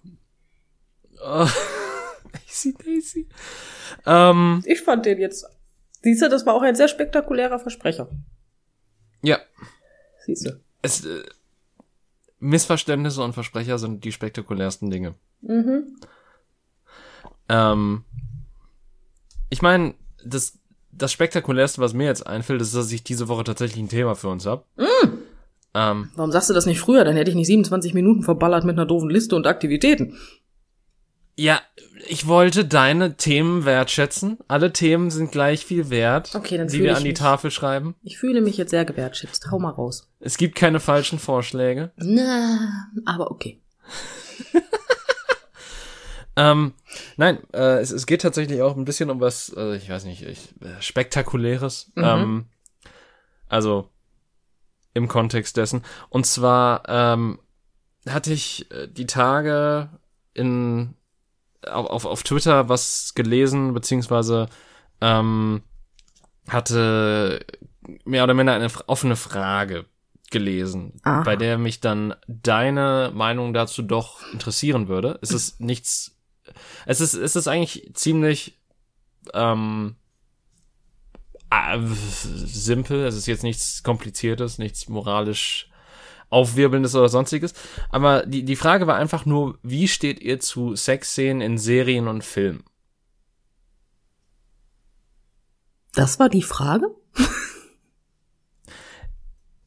[1.23, 3.27] AC Daisy.
[4.05, 5.45] Ähm, Ich fand den jetzt.
[6.01, 8.09] Siehst du, das war auch ein sehr spektakulärer Versprecher.
[9.21, 9.39] ja.
[10.25, 10.59] Siehst du.
[10.83, 11.23] Es, äh,
[12.39, 15.15] Missverständnisse und Versprecher sind die spektakulärsten Dinge.
[15.41, 15.97] Mhm.
[17.49, 18.03] Ähm,
[19.49, 20.57] ich meine, das,
[20.91, 24.29] das spektakulärste, was mir jetzt einfällt, ist, dass ich diese Woche tatsächlich ein Thema für
[24.29, 24.63] uns habe.
[25.73, 27.03] Ähm, Warum sagst du das nicht früher?
[27.03, 30.17] Dann hätte ich nicht 27 Minuten verballert mit einer doofen Liste und Aktivitäten.
[31.43, 31.61] Ja,
[32.07, 34.37] ich wollte deine Themen wertschätzen.
[34.47, 37.95] Alle Themen sind gleich viel wert, Okay, dann die wir an die mich- Tafel schreiben.
[38.03, 39.49] Ich fühle mich jetzt sehr gewertschätzt.
[39.51, 40.09] Hau mal raus.
[40.19, 41.91] Es gibt keine falschen Vorschläge.
[41.97, 43.59] Na, aber okay.
[46.37, 46.73] Ähm,
[47.17, 50.21] nein, äh, es, es geht tatsächlich auch ein bisschen um was, äh, ich weiß nicht,
[50.23, 51.91] ich, äh, spektakuläres.
[51.95, 52.03] Mhm.
[52.05, 52.45] Ähm,
[53.49, 53.89] also
[54.93, 55.83] im Kontext dessen.
[56.09, 57.37] Und zwar ähm,
[58.07, 59.89] hatte ich äh, die Tage
[60.33, 60.93] in
[61.67, 64.47] auf, auf, auf Twitter was gelesen, beziehungsweise
[64.99, 65.63] ähm,
[66.47, 67.45] hatte
[68.05, 69.85] mehr oder minder eine offene Frage
[70.29, 71.23] gelesen, Aha.
[71.23, 75.19] bei der mich dann deine Meinung dazu doch interessieren würde.
[75.21, 76.17] Es ist nichts,
[76.85, 78.59] es ist, es ist eigentlich ziemlich
[79.33, 79.95] ähm,
[81.49, 83.05] ah, simpel.
[83.05, 85.70] Es ist jetzt nichts Kompliziertes, nichts moralisch
[86.31, 87.53] Aufwirbelndes oder sonstiges.
[87.89, 92.23] Aber die, die Frage war einfach nur, wie steht ihr zu Sexszenen in Serien und
[92.23, 92.63] Filmen?
[95.93, 96.87] Das war die Frage?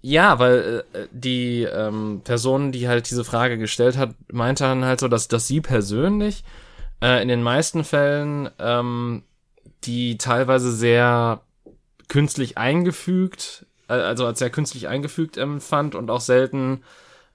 [0.06, 5.00] Ja, weil äh, die ähm, Person, die halt diese Frage gestellt hat, meinte dann halt
[5.00, 6.44] so, dass, dass sie persönlich
[7.00, 9.22] äh, in den meisten Fällen ähm,
[9.84, 11.40] die teilweise sehr
[12.08, 16.82] künstlich eingefügt, also als sehr künstlich eingefügt empfand und auch selten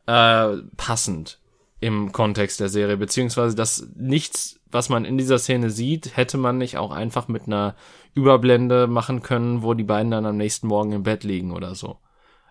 [0.05, 1.39] äh, passend
[1.79, 6.57] im Kontext der Serie, beziehungsweise dass nichts, was man in dieser Szene sieht, hätte man
[6.57, 7.75] nicht auch einfach mit einer
[8.13, 11.99] Überblende machen können, wo die beiden dann am nächsten Morgen im Bett liegen oder so.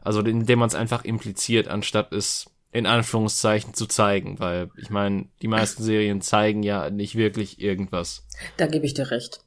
[0.03, 5.27] Also indem man es einfach impliziert, anstatt es in Anführungszeichen zu zeigen, weil ich meine,
[5.43, 8.27] die meisten Serien zeigen ja nicht wirklich irgendwas.
[8.57, 9.41] Da gebe ich dir recht.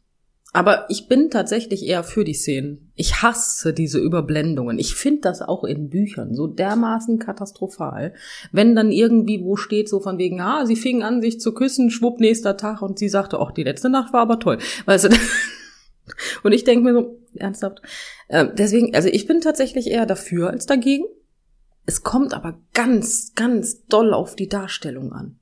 [0.53, 2.91] Aber ich bin tatsächlich eher für die Szenen.
[2.95, 4.79] Ich hasse diese Überblendungen.
[4.79, 8.13] Ich finde das auch in Büchern so dermaßen katastrophal.
[8.51, 11.89] Wenn dann irgendwie wo steht so von wegen, ah, sie fingen an, sich zu küssen,
[11.89, 14.57] schwupp, nächster Tag und sie sagte, ach, die letzte Nacht war aber toll.
[14.85, 15.09] Weißt du?
[16.43, 17.81] Und ich denke mir so, ernsthaft.
[18.27, 21.05] Ähm, deswegen, also ich bin tatsächlich eher dafür als dagegen.
[21.85, 25.39] Es kommt aber ganz, ganz doll auf die Darstellung an.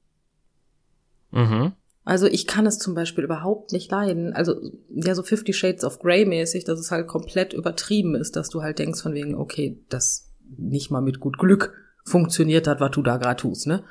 [1.31, 1.73] Mhm.
[2.09, 4.33] Also ich kann es zum Beispiel überhaupt nicht leiden.
[4.33, 8.49] Also ja, so Fifty Shades of Grey mäßig, dass es halt komplett übertrieben ist, dass
[8.49, 11.71] du halt denkst von wegen, okay, das nicht mal mit gut Glück
[12.03, 13.83] funktioniert hat, was du da gerade tust, ne?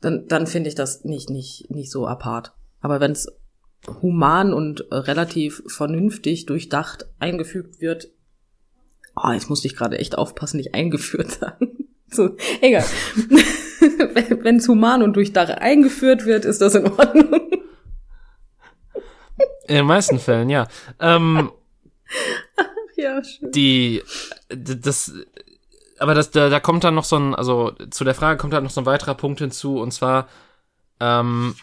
[0.00, 2.54] Dann, dann finde ich das nicht, nicht, nicht so apart.
[2.82, 3.26] Aber wenn es
[4.00, 8.12] human und äh, relativ vernünftig durchdacht eingefügt wird,
[9.16, 11.88] oh, jetzt musste ich gerade echt aufpassen, nicht eingeführt sagen.
[12.12, 12.84] So, egal.
[14.42, 17.50] wenn es human und durchdacht eingeführt wird, ist das in Ordnung.
[19.66, 20.68] In den meisten Fällen, ja.
[20.98, 21.50] Ähm,
[22.96, 23.50] ja, schön.
[23.52, 24.02] die,
[24.48, 25.12] das,
[25.98, 28.64] aber das, da, da kommt dann noch so ein, also zu der Frage kommt dann
[28.64, 30.28] noch so ein weiterer Punkt hinzu, und zwar,
[31.00, 31.54] Ähm,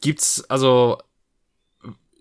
[0.00, 0.98] gibt's, also,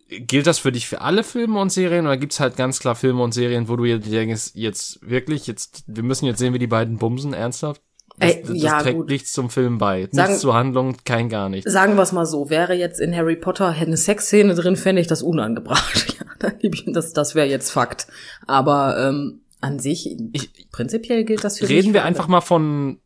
[0.10, 3.24] gilt das für dich für alle Filme und Serien oder gibt's halt ganz klar Filme
[3.24, 6.68] und Serien, wo du jetzt denkst, jetzt wirklich, jetzt, wir müssen jetzt sehen, wie die
[6.68, 7.82] beiden bumsen, ernsthaft?
[8.22, 9.10] Das, Ey, das ja, trägt gut.
[9.10, 10.08] nichts zum Film bei.
[10.12, 11.72] Sagen- nichts zur Handlung, kein gar nichts.
[11.72, 15.08] Sagen wir es mal so, wäre jetzt in Harry Potter eine Sexszene drin, fände ich
[15.08, 16.16] das unangebracht.
[16.20, 18.08] ja, dann gebe ich, das, das wäre jetzt Fakt.
[18.48, 22.42] Aber ähm, an sich, Ich- prinzipiell gilt das für mich Reden für wir einfach mal
[22.42, 23.00] von,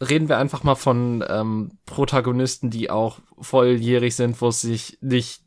[0.00, 5.43] reden wir einfach mal von ähm, Protagonisten, die auch volljährig sind, wo es sich nicht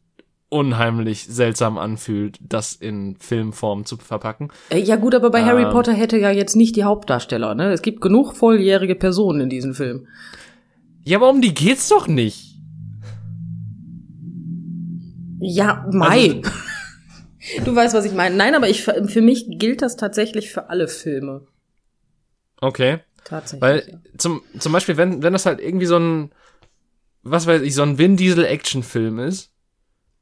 [0.50, 4.50] unheimlich seltsam anfühlt, das in Filmform zu verpacken.
[4.70, 5.72] Äh, Ja gut, aber bei Harry Ähm.
[5.72, 7.54] Potter hätte ja jetzt nicht die Hauptdarsteller.
[7.56, 7.72] Ne?
[7.72, 10.08] Es gibt genug volljährige Personen in diesem Film.
[11.04, 12.56] Ja, aber um die geht's doch nicht.
[15.40, 16.42] Ja, Mai.
[16.44, 18.36] Also- du weißt, was ich meine.
[18.36, 21.46] Nein, aber ich, für mich gilt das tatsächlich für alle Filme.
[22.60, 23.00] Okay.
[23.24, 23.62] Tatsächlich.
[23.62, 23.98] Weil ja.
[24.18, 26.32] zum, zum Beispiel, wenn, wenn das halt irgendwie so ein,
[27.24, 29.52] was weiß ich, so ein Vin Diesel Actionfilm ist,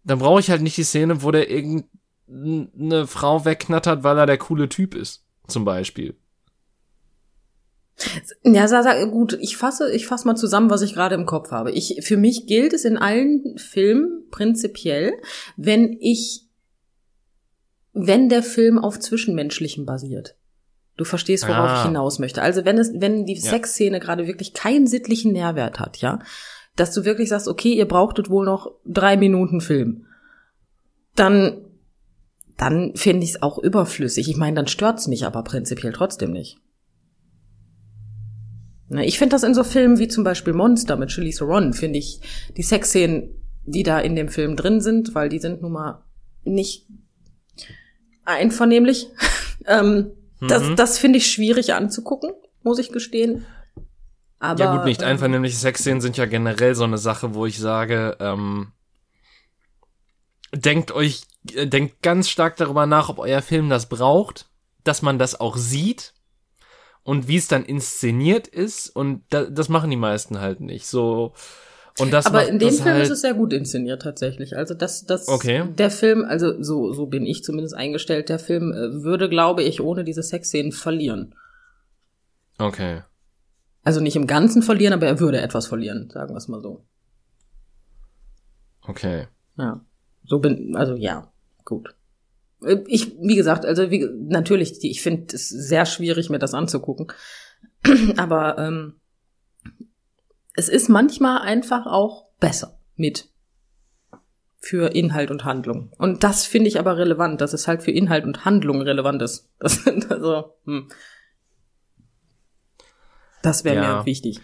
[0.05, 4.37] dann brauche ich halt nicht die Szene, wo der irgendeine Frau wegknattert, weil er der
[4.37, 5.23] coole Typ ist.
[5.47, 6.15] Zum Beispiel.
[8.43, 11.51] Ja, sag, sag, gut, ich fasse, ich fasse mal zusammen, was ich gerade im Kopf
[11.51, 11.71] habe.
[11.71, 15.13] Ich, für mich gilt es in allen Filmen prinzipiell,
[15.55, 16.45] wenn ich,
[17.93, 20.35] wenn der Film auf Zwischenmenschlichem basiert.
[20.97, 21.79] Du verstehst, worauf Ah.
[21.79, 22.41] ich hinaus möchte.
[22.41, 23.49] Also wenn es, wenn die Ja.
[23.51, 26.19] Sexszene gerade wirklich keinen sittlichen Nährwert hat, ja,
[26.75, 30.05] dass du wirklich sagst, okay, ihr brauchtet wohl noch drei Minuten Film,
[31.15, 31.57] dann,
[32.57, 34.29] dann finde ich es auch überflüssig.
[34.29, 36.57] Ich meine, dann stört's mich aber prinzipiell trotzdem nicht.
[38.89, 41.97] Na, ich finde das in so Filmen wie zum Beispiel Monster mit Charlize Theron, finde
[41.99, 42.19] ich
[42.55, 43.29] die Sexszenen,
[43.65, 46.03] die da in dem Film drin sind, weil die sind nun mal
[46.43, 46.85] nicht
[48.25, 49.07] einvernehmlich.
[49.65, 50.11] ähm,
[50.41, 50.75] Das, Mhm.
[50.75, 53.45] das finde ich schwierig anzugucken, muss ich gestehen.
[54.39, 57.57] Aber, ja gut, nicht ähm, einvernehmliche Sexszenen sind ja generell so eine Sache, wo ich
[57.57, 58.71] sage, ähm,
[60.53, 64.47] denkt euch, äh, denkt ganz stark darüber nach, ob euer Film das braucht,
[64.83, 66.13] dass man das auch sieht
[67.03, 70.87] und wie es dann inszeniert ist und da, das machen die meisten halt nicht.
[70.87, 71.33] So
[71.97, 74.57] und das aber macht in dem Film halt, ist es sehr gut inszeniert tatsächlich.
[74.57, 75.63] Also das, das, Okay.
[75.77, 78.27] der Film, also so, so bin ich zumindest eingestellt.
[78.27, 81.35] Der Film äh, würde, glaube ich, ohne diese Sexszenen verlieren.
[82.57, 83.01] okay.
[83.85, 86.83] Also nicht im Ganzen verlieren, aber er würde etwas verlieren, sagen wir es mal so.
[88.81, 89.27] Okay.
[89.57, 89.85] Ja.
[90.25, 91.31] So bin, also ja,
[91.63, 91.95] gut.
[92.63, 97.07] Äh, Ich, wie gesagt, also wie, natürlich, ich finde es sehr schwierig, mir das anzugucken.
[98.17, 98.95] Aber ähm,
[100.55, 103.29] es ist manchmal einfach auch besser mit
[104.57, 105.91] für Inhalt und Handlung.
[105.99, 109.47] Und das finde ich aber relevant, dass es halt für Inhalt und Handlung relevant ist.
[109.59, 110.89] Das, also, hm.
[113.45, 113.99] Das wäre Ja.
[113.99, 114.39] mir wichtig.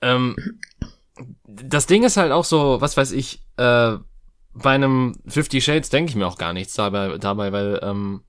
[0.00, 0.36] Ähm,
[1.46, 3.96] das Ding ist halt auch so, was weiß ich, äh,
[4.52, 8.22] bei einem Fifty Shades denke ich mir auch gar nichts dabei, dabei weil ähm,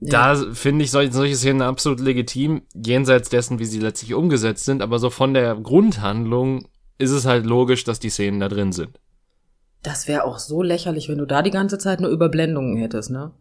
[0.00, 4.82] da finde ich solche, solche Szenen absolut legitim, jenseits dessen, wie sie letztlich umgesetzt sind,
[4.82, 9.00] aber so von der Grundhandlung ist es halt logisch, dass die Szenen da drin sind.
[9.82, 13.32] Das wäre auch so lächerlich, wenn du da die ganze Zeit nur Überblendungen hättest, ne?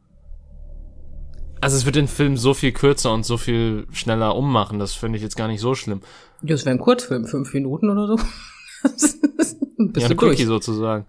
[1.64, 5.16] Also es wird den Film so viel kürzer und so viel schneller ummachen, das finde
[5.16, 6.02] ich jetzt gar nicht so schlimm.
[6.42, 8.18] Das wäre ein Kurzfilm, fünf Minuten oder so.
[9.78, 10.18] Bist ja, ein.
[10.18, 11.06] Quickie sozusagen.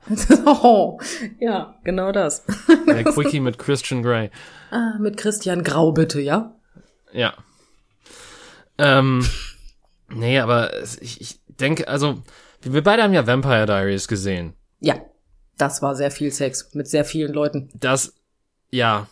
[0.46, 1.00] oh,
[1.40, 2.44] ja, genau das.
[2.86, 4.30] Der Quickie mit Christian Grey.
[4.70, 6.54] Ah, mit Christian Grau bitte, ja?
[7.12, 7.34] Ja.
[8.78, 9.26] Ähm,
[10.08, 12.22] nee, aber ich, ich denke, also,
[12.62, 14.54] wir beide haben ja Vampire Diaries gesehen.
[14.78, 14.94] Ja,
[15.58, 17.70] das war sehr viel Sex mit sehr vielen Leuten.
[17.74, 18.14] Das,
[18.70, 19.08] ja.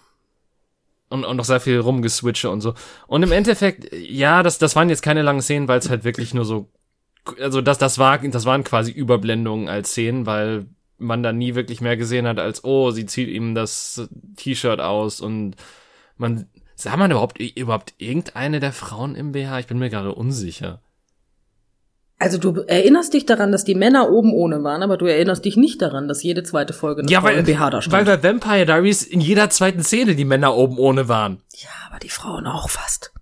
[1.13, 2.73] Und, und noch sehr viel rumgeswitche und so.
[3.07, 6.33] Und im Endeffekt, ja, das, das waren jetzt keine langen Szenen, weil es halt wirklich
[6.33, 6.71] nur so,
[7.39, 11.83] also das, das war, das waren quasi Überblendungen als Szenen, weil man da nie wirklich
[11.83, 15.57] mehr gesehen hat als, oh, sie zieht ihm das T-Shirt aus und
[16.17, 16.47] man,
[16.77, 19.61] sah man überhaupt, überhaupt irgendeine der Frauen im BH?
[19.61, 20.81] Ich bin mir gerade unsicher.
[22.23, 25.57] Also du erinnerst dich daran, dass die Männer oben ohne waren, aber du erinnerst dich
[25.57, 28.07] nicht daran, dass jede zweite Folge eine Ja, Frau weil, im BH da weil stand.
[28.07, 31.43] bei Vampire Diaries in jeder zweiten Szene die Männer oben ohne waren.
[31.57, 33.13] ja, aber die Frauen auch fast.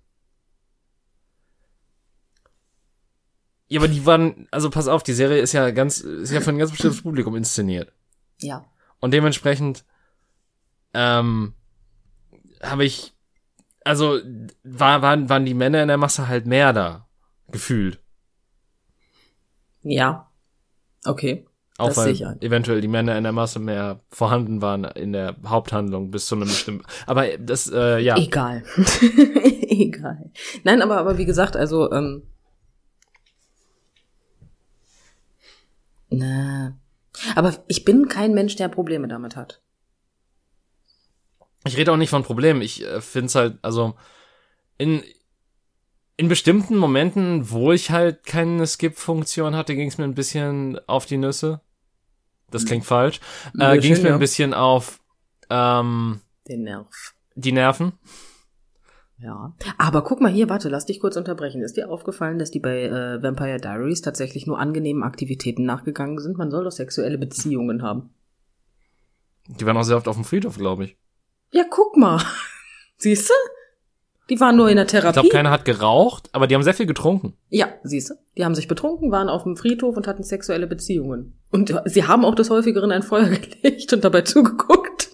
[3.69, 6.51] Ja, aber die waren, also pass auf, die Serie ist ja ganz, ist ja für
[6.51, 7.91] ein ganz bestimmtes Publikum inszeniert.
[8.39, 8.65] Ja.
[8.99, 9.83] Und dementsprechend,
[10.93, 11.53] ähm,
[12.61, 13.13] habe ich,
[13.83, 14.19] also,
[14.63, 17.07] war, waren, waren die Männer in der Masse halt mehr da.
[17.49, 18.00] Gefühlt.
[19.83, 20.29] Ja.
[21.05, 21.45] Okay.
[21.77, 26.11] Auch Das weil eventuell die Männer in der Masse mehr vorhanden waren in der Haupthandlung
[26.11, 28.17] bis zu einem bestimmten, aber das, äh, ja.
[28.17, 28.63] Egal.
[29.41, 30.29] Egal.
[30.63, 32.23] Nein, aber, aber wie gesagt, also, ähm,
[36.11, 36.77] Na.
[37.35, 39.61] Aber ich bin kein Mensch, der Probleme damit hat.
[41.65, 42.61] Ich rede auch nicht von Problemen.
[42.61, 43.95] Ich äh, finde es halt, also
[44.77, 45.03] in,
[46.21, 51.07] in bestimmten Momenten, wo ich halt keine Skip-Funktion hatte, ging es mir ein bisschen auf
[51.07, 51.61] die Nüsse.
[52.51, 53.19] Das klingt falsch.
[53.57, 54.13] Äh, ging es mir ja.
[54.13, 55.01] ein bisschen auf
[55.49, 57.15] ähm, Den Nerv.
[57.33, 57.93] die Nerven.
[59.17, 59.55] Ja.
[59.79, 61.63] Aber guck mal hier, warte, lass dich kurz unterbrechen.
[61.63, 66.37] Ist dir aufgefallen, dass die bei äh, Vampire Diaries tatsächlich nur angenehmen Aktivitäten nachgegangen sind?
[66.37, 68.11] Man soll doch sexuelle Beziehungen haben.
[69.47, 70.97] Die waren auch sehr oft auf dem Friedhof, glaube ich.
[71.51, 72.23] Ja, guck mal.
[72.97, 73.33] Siehst du?
[74.31, 75.11] Die waren nur in der Ich Therapie.
[75.13, 77.33] glaube, keiner hat geraucht, aber die haben sehr viel getrunken.
[77.49, 78.13] Ja, siehst du?
[78.37, 81.37] Die haben sich betrunken, waren auf dem Friedhof und hatten sexuelle Beziehungen.
[81.51, 83.25] Und sie haben auch des Häufigeren ein Feuer
[83.61, 85.09] gelegt und dabei zugeguckt.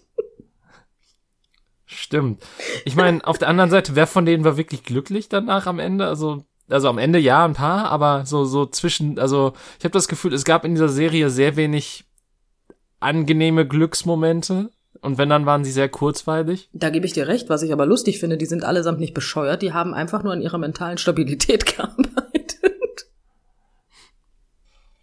[1.86, 2.44] Stimmt.
[2.86, 6.06] Ich meine, auf der anderen Seite, wer von denen war wirklich glücklich danach am Ende?
[6.06, 10.08] Also, also am Ende ja, ein paar, aber so, so zwischen, also ich habe das
[10.08, 12.06] Gefühl, es gab in dieser Serie sehr wenig
[13.00, 14.70] angenehme Glücksmomente.
[15.02, 16.70] Und wenn, dann waren sie sehr kurzweilig.
[16.74, 19.62] Da gebe ich dir recht, was ich aber lustig finde, die sind allesamt nicht bescheuert,
[19.62, 23.08] die haben einfach nur an ihrer mentalen Stabilität gearbeitet.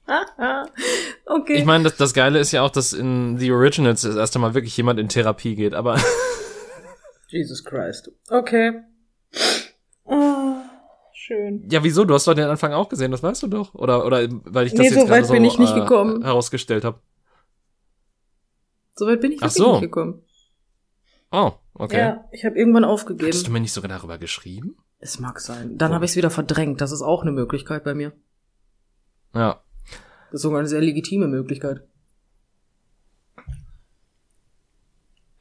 [1.26, 1.54] okay.
[1.54, 4.54] Ich meine, das, das Geile ist ja auch, dass in The Originals das erste Mal
[4.54, 5.98] wirklich jemand in Therapie geht, aber
[7.28, 8.10] Jesus Christ.
[8.28, 8.80] Okay.
[10.04, 10.56] Oh,
[11.14, 11.66] schön.
[11.70, 12.04] ja, wieso?
[12.04, 13.74] Du hast doch den Anfang auch gesehen, das weißt du doch.
[13.74, 16.22] Oder, oder weil ich das Nee, jetzt so gerade so bin ich nicht äh, gekommen.
[16.22, 16.98] herausgestellt habe.
[18.94, 19.72] Soweit bin ich Ach wirklich so.
[19.72, 20.22] nicht gekommen.
[21.32, 21.98] Oh, okay.
[21.98, 23.26] Ja, ich habe irgendwann aufgegeben.
[23.26, 24.76] Hattest du mir nicht sogar darüber geschrieben?
[25.00, 25.76] Es mag sein.
[25.76, 26.80] Dann habe ich es wieder verdrängt.
[26.80, 28.12] Das ist auch eine Möglichkeit bei mir.
[29.34, 29.62] Ja.
[30.30, 31.82] Das ist sogar eine sehr legitime Möglichkeit.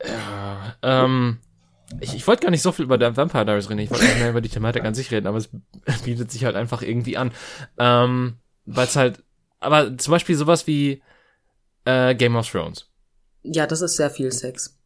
[0.06, 1.39] Ja, ähm,
[1.99, 3.80] ich, ich wollte gar nicht so viel über der Vampire Diaries reden.
[3.80, 5.49] Ich wollte mehr über die Thematik an sich reden, aber es
[6.04, 7.32] bietet sich halt einfach irgendwie an.
[7.78, 9.24] Ähm, weil es halt,
[9.60, 11.01] aber zum Beispiel sowas wie
[11.86, 12.89] äh, Game of Thrones.
[13.44, 14.78] Ja, das ist sehr viel Sex.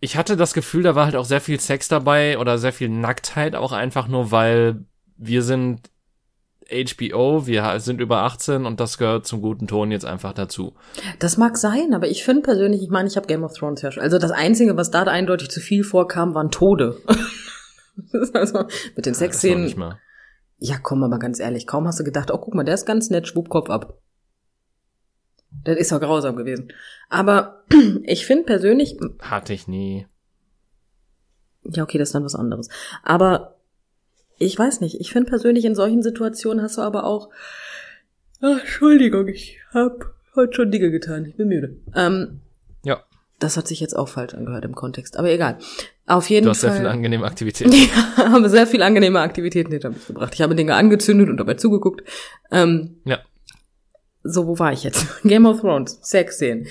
[0.00, 2.88] Ich hatte das Gefühl, da war halt auch sehr viel Sex dabei oder sehr viel
[2.88, 4.84] Nacktheit, auch einfach nur, weil
[5.16, 5.90] wir sind
[6.68, 10.74] HBO, wir sind über 18 und das gehört zum guten Ton jetzt einfach dazu.
[11.20, 13.92] Das mag sein, aber ich finde persönlich, ich meine, ich habe Game of Thrones ja
[13.92, 14.02] schon.
[14.02, 16.96] Also das Einzige, was da eindeutig zu viel vorkam, waren Tode.
[18.34, 19.94] Also mit den Sexszenen.
[20.58, 23.08] Ja, komm, aber ganz ehrlich, kaum hast du gedacht, oh, guck mal, der ist ganz
[23.08, 24.02] nett, schwupp, Kopf ab.
[25.64, 26.68] Das ist doch grausam gewesen.
[27.08, 27.64] Aber
[28.04, 30.06] ich finde persönlich, Hatte ich nie.
[31.64, 32.68] ja, okay, das ist dann was anderes.
[33.02, 33.56] Aber
[34.38, 37.30] ich weiß nicht, ich finde persönlich, in solchen Situationen hast du aber auch,
[38.40, 41.76] ach, Entschuldigung, ich hab heute schon Dinge getan, ich bin müde.
[41.94, 42.40] Ähm,
[42.84, 43.02] Ja,
[43.38, 45.58] das hat sich jetzt auch falsch angehört im Kontext, aber egal.
[46.06, 46.70] Auf jeden du hast Fall.
[46.70, 47.72] sehr viele angenehme Aktivitäten.
[48.16, 50.34] Ja, habe sehr viel angenehme Aktivitäten hinter mich gebracht.
[50.34, 52.02] Ich habe Dinge angezündet und dabei zugeguckt.
[52.50, 53.20] Ähm, Ja.
[54.26, 55.06] So, wo war ich jetzt?
[55.22, 56.66] Game of Thrones, Sexszenen.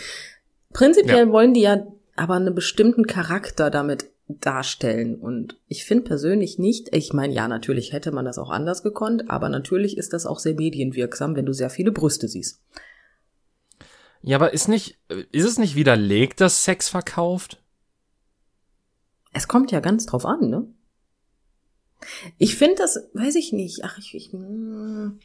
[0.74, 1.32] Prinzipiell Ja.
[1.32, 1.86] wollen die ja
[2.16, 5.16] aber einen bestimmten Charakter damit darstellen.
[5.16, 9.30] Und ich finde persönlich nicht, ich meine, ja, natürlich hätte man das auch anders gekonnt,
[9.30, 12.62] aber natürlich ist das auch sehr medienwirksam, wenn du sehr viele Brüste siehst.
[14.22, 14.98] Ja, aber ist nicht,
[15.32, 17.62] ist es nicht widerlegt, dass Sex verkauft?
[19.34, 20.66] Es kommt ja ganz drauf an, ne?
[22.38, 23.84] Ich finde das, weiß ich nicht.
[23.84, 25.20] Ach, ich, ich mm.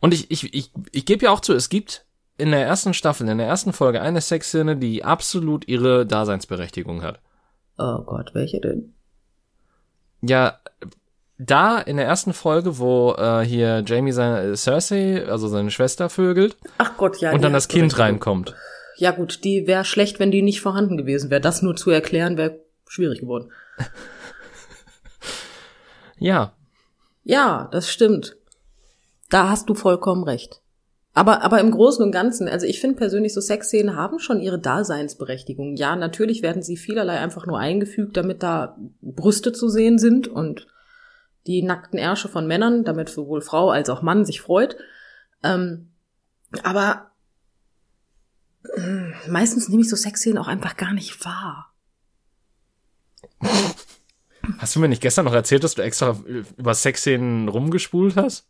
[0.00, 2.04] Und ich, ich, ich, ich gebe ja auch zu, es gibt
[2.36, 7.20] in der ersten Staffel, in der ersten Folge eine Sexszene, die absolut ihre Daseinsberechtigung hat.
[7.78, 8.94] oh Gott, welche denn?
[10.20, 10.58] Ja,
[11.38, 16.56] da in der ersten Folge, wo äh, hier Jamie seine Cersei, also seine Schwester vögelt
[16.78, 17.32] Ach Gott, ja.
[17.32, 18.54] und dann das Kind reinkommt.
[18.96, 21.40] Ja gut, die wäre schlecht, wenn die nicht vorhanden gewesen wäre.
[21.40, 23.50] Das nur zu erklären wäre schwierig geworden.
[26.20, 26.52] Ja,
[27.22, 28.36] Ja, das stimmt.
[29.28, 30.62] Da hast du vollkommen recht.
[31.14, 34.58] Aber, aber im Großen und Ganzen, also ich finde persönlich, so Sexszenen haben schon ihre
[34.58, 35.74] Daseinsberechtigung.
[35.74, 40.68] Ja, natürlich werden sie vielerlei einfach nur eingefügt, damit da Brüste zu sehen sind und
[41.46, 44.76] die nackten Ärsche von Männern, damit sowohl Frau als auch Mann sich freut.
[45.42, 45.90] Ähm,
[46.62, 47.10] aber
[48.76, 51.74] äh, meistens nehme ich so Sexszenen auch einfach gar nicht wahr.
[54.58, 56.16] hast du mir nicht gestern noch erzählt, dass du extra
[56.56, 58.46] über Sexszenen rumgespult hast?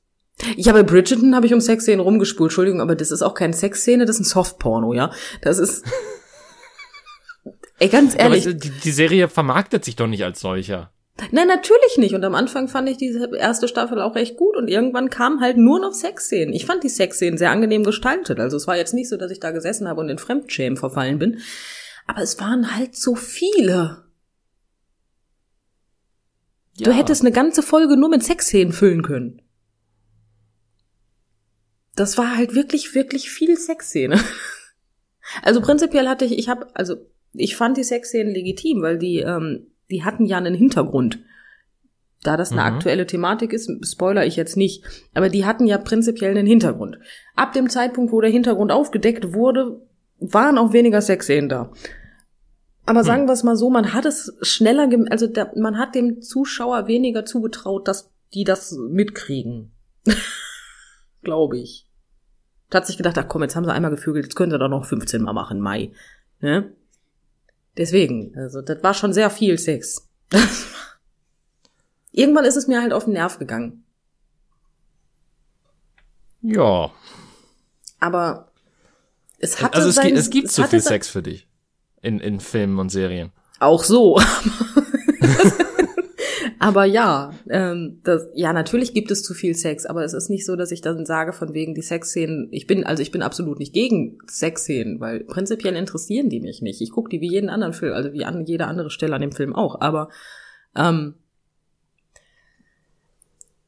[0.56, 4.04] Ich habe Bridgerton habe ich um Sexszenen rumgespult, Entschuldigung, aber das ist auch keine Sexszene,
[4.06, 5.10] das ist ein Softporno, ja.
[5.42, 5.84] Das ist
[7.80, 8.44] Ey, ganz Aber ehrlich.
[8.58, 10.92] die, die Serie vermarktet sich doch nicht als solcher.
[11.32, 12.14] Nein, natürlich nicht.
[12.14, 15.56] Und am Anfang fand ich diese erste Staffel auch echt gut und irgendwann kamen halt
[15.56, 16.54] nur noch Sexszenen.
[16.54, 18.38] Ich fand die Sexszenen sehr angenehm gestaltet.
[18.38, 21.18] Also es war jetzt nicht so, dass ich da gesessen habe und in Fremdschämen verfallen
[21.18, 21.38] bin.
[22.06, 24.04] Aber es waren halt so viele.
[26.80, 26.96] Du Ja.
[26.96, 29.42] hättest eine ganze Folge nur mit Sexszenen füllen können.
[31.98, 34.18] Das war halt wirklich, wirklich viel Sexszene.
[35.42, 36.96] Also prinzipiell hatte ich, ich habe, also
[37.34, 41.18] ich fand die Sexszenen legitim, weil die, ähm, die hatten ja einen Hintergrund.
[42.22, 42.66] Da das eine Mhm.
[42.66, 46.98] aktuelle Thematik ist, spoiler ich jetzt nicht, aber die hatten ja prinzipiell einen Hintergrund.
[47.36, 49.82] Ab dem Zeitpunkt, wo der Hintergrund aufgedeckt wurde,
[50.18, 51.72] waren auch weniger Sexszenen da.
[52.86, 56.22] Aber sagen wir es mal so, man hat es schneller, also da, man hat dem
[56.22, 59.72] Zuschauer weniger zugetraut, dass die das mitkriegen.
[61.22, 61.87] Glaube ich.
[62.70, 64.68] Da hat sich gedacht, ach komm, jetzt haben sie einmal gefügelt, jetzt können sie doch
[64.68, 65.92] noch 15 Mal machen, Mai.
[66.40, 66.72] Ne?
[67.76, 70.08] Deswegen, also das war schon sehr viel Sex.
[72.12, 73.84] Irgendwann ist es mir halt auf den Nerv gegangen.
[76.42, 76.90] Ja.
[78.00, 78.52] Aber
[79.38, 81.48] es hatte Also es, sein, gibt, es gibt zu hatte viel Sex für dich.
[82.02, 83.32] In, in Filmen und Serien.
[83.60, 84.20] Auch so.
[86.68, 90.44] aber ja, ähm, das, ja, natürlich gibt es zu viel Sex, aber es ist nicht
[90.44, 93.58] so, dass ich dann sage, von wegen die Sexszenen, ich bin, also ich bin absolut
[93.58, 96.82] nicht gegen Sexszenen, weil prinzipiell interessieren die mich nicht.
[96.82, 99.32] Ich gucke die wie jeden anderen Film, also wie an jeder andere Stelle an dem
[99.32, 100.10] Film auch, aber
[100.76, 101.14] ähm,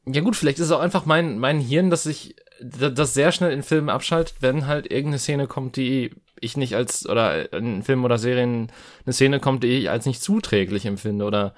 [0.05, 3.51] Ja gut, vielleicht ist es auch einfach mein, mein Hirn, dass sich das sehr schnell
[3.51, 8.05] in Filmen abschaltet, wenn halt irgendeine Szene kommt, die ich nicht als, oder in Filmen
[8.05, 8.71] oder Serien
[9.05, 11.55] eine Szene kommt, die ich als nicht zuträglich empfinde oder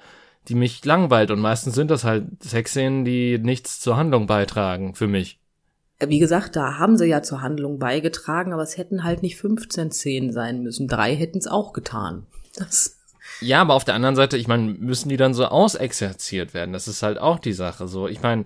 [0.48, 1.30] die mich langweilt.
[1.30, 5.40] Und meistens sind das halt Sexszenen, die nichts zur Handlung beitragen für mich.
[6.06, 9.90] wie gesagt, da haben sie ja zur Handlung beigetragen, aber es hätten halt nicht 15
[9.90, 10.88] Szenen sein müssen.
[10.88, 12.26] Drei hätten es auch getan.
[12.56, 12.98] Das
[13.40, 16.72] Ja, aber auf der anderen Seite, ich meine, müssen die dann so ausexerziert werden?
[16.72, 17.88] Das ist halt auch die Sache.
[17.88, 18.44] So, ich meine,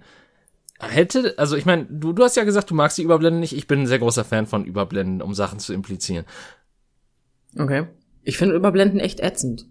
[0.78, 3.57] hätte, also ich meine, du, du hast ja gesagt, du magst die Überblenden nicht.
[3.57, 6.24] Ich bin ein sehr großer Fan von Überblenden, um Sachen zu implizieren.
[7.59, 7.86] Okay.
[8.22, 9.66] Ich finde Überblenden echt ätzend.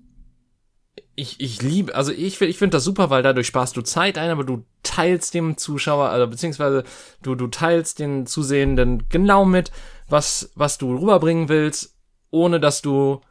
[1.16, 4.30] Ich, ich liebe, also ich, ich finde das super, weil dadurch sparst du Zeit ein,
[4.30, 6.84] aber du teilst dem Zuschauer, also beziehungsweise
[7.24, 9.72] du, du teilst den Zusehenden genau mit,
[10.08, 11.96] was, was du rüberbringen willst,
[12.30, 13.22] ohne dass du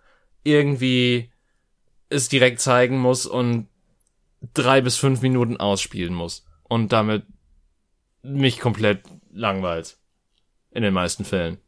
[0.43, 1.31] irgendwie
[2.09, 3.69] es direkt zeigen musst und
[4.55, 7.25] drei bis fünf Minuten ausspielen musst und damit
[8.23, 9.03] mich komplett
[9.33, 9.97] langweilt.
[10.71, 11.59] In den meisten Fällen.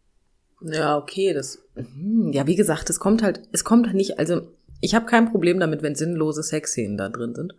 [0.60, 1.62] Ja, okay, das.
[1.74, 4.42] hm, Ja, wie gesagt, es kommt halt, es kommt halt nicht, also
[4.80, 7.54] ich habe kein Problem damit, wenn sinnlose Sexszenen da drin sind.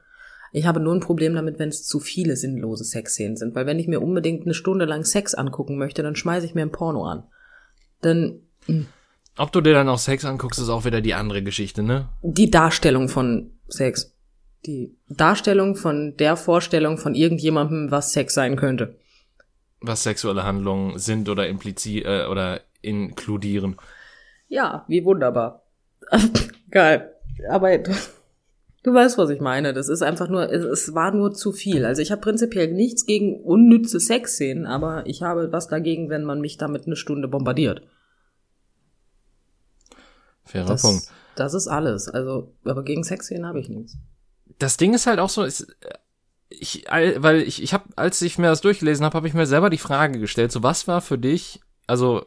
[0.52, 3.80] Ich habe nur ein Problem damit, wenn es zu viele sinnlose Sexszenen sind, weil wenn
[3.80, 7.06] ich mir unbedingt eine Stunde lang Sex angucken möchte, dann schmeiße ich mir ein Porno
[7.06, 7.24] an.
[8.02, 8.40] Dann
[9.38, 12.10] Ob du dir dann auch Sex anguckst, ist auch wieder die andere Geschichte, ne?
[12.22, 14.16] die Darstellung von Sex.
[14.66, 18.96] Die Darstellung von der Vorstellung von irgendjemandem, was Sex sein könnte.
[19.80, 23.78] Was sexuelle Handlungen sind oder implizieren äh, oder inkludieren.
[24.50, 25.64] Ja, wie wunderbar.
[26.72, 27.14] Geil.
[27.50, 27.94] Aber du,
[28.94, 29.74] weißt, was ich meine.
[29.74, 31.86] Das ist einfach nur, es, war nur zu viel.
[31.86, 36.42] Also ich habe prinzipiell nichts gegen unnütze Sexszenen, aber ich habe was dagegen, wenn man
[36.42, 37.82] mich damit eine Stunde bombardiert.
[40.46, 41.08] Fairer Das, Punkt.
[41.36, 42.10] das ist alles.
[42.10, 43.98] Also, aber gegen Sexszenen habe ich nichts.
[44.58, 45.68] Das Ding ist halt auch so, ist,
[46.50, 49.70] ich, weil ich, ich habe, als ich mir das durchgelesen habe, habe ich mir selber
[49.70, 52.26] die Frage gestellt, so was war für dich, also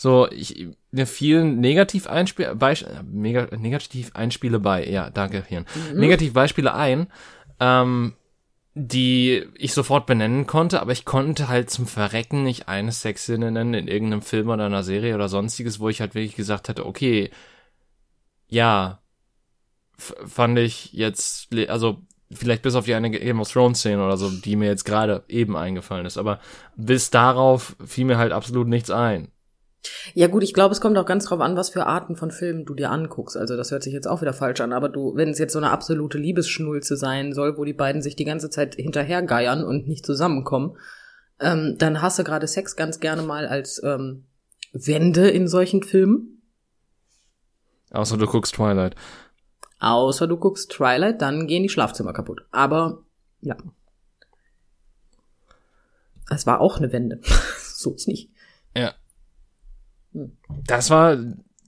[0.00, 5.66] so, ich, mir fielen negativ Einspiel, Beisp äh, mega, negativ Einspiele bei, ja, danke, Hirn,
[5.96, 7.08] negativ Beispiele ein,
[7.58, 8.14] ähm,
[8.74, 13.74] die ich sofort benennen konnte, aber ich konnte halt zum Verrecken nicht eine Sexszene nennen
[13.74, 17.30] in irgendeinem Film oder einer Serie oder sonstiges, wo ich halt wirklich gesagt hätte, okay,
[18.48, 19.00] ja,
[19.98, 24.16] f- fand ich jetzt, also vielleicht bis auf die eine Game of Thrones Szene oder
[24.16, 26.38] so, die mir jetzt gerade eben eingefallen ist, aber
[26.76, 29.32] bis darauf fiel mir halt absolut nichts ein.
[30.14, 32.64] Ja gut, ich glaube, es kommt auch ganz drauf an, was für Arten von Filmen
[32.64, 33.36] du dir anguckst.
[33.36, 35.58] Also das hört sich jetzt auch wieder falsch an, aber du, wenn es jetzt so
[35.58, 40.04] eine absolute Liebesschnulze sein soll, wo die beiden sich die ganze Zeit hinterhergeiern und nicht
[40.04, 40.76] zusammenkommen,
[41.40, 44.26] ähm, dann hast du gerade Sex ganz gerne mal als ähm,
[44.72, 46.42] Wende in solchen Filmen.
[47.90, 48.94] Außer du guckst Twilight.
[49.80, 52.42] Außer du guckst Twilight, dann gehen die Schlafzimmer kaputt.
[52.50, 53.04] Aber
[53.40, 53.56] ja.
[56.30, 57.20] Es war auch eine Wende.
[57.58, 58.30] so ist nicht.
[58.76, 58.94] Ja.
[60.12, 60.36] Hm.
[60.66, 61.16] Das war,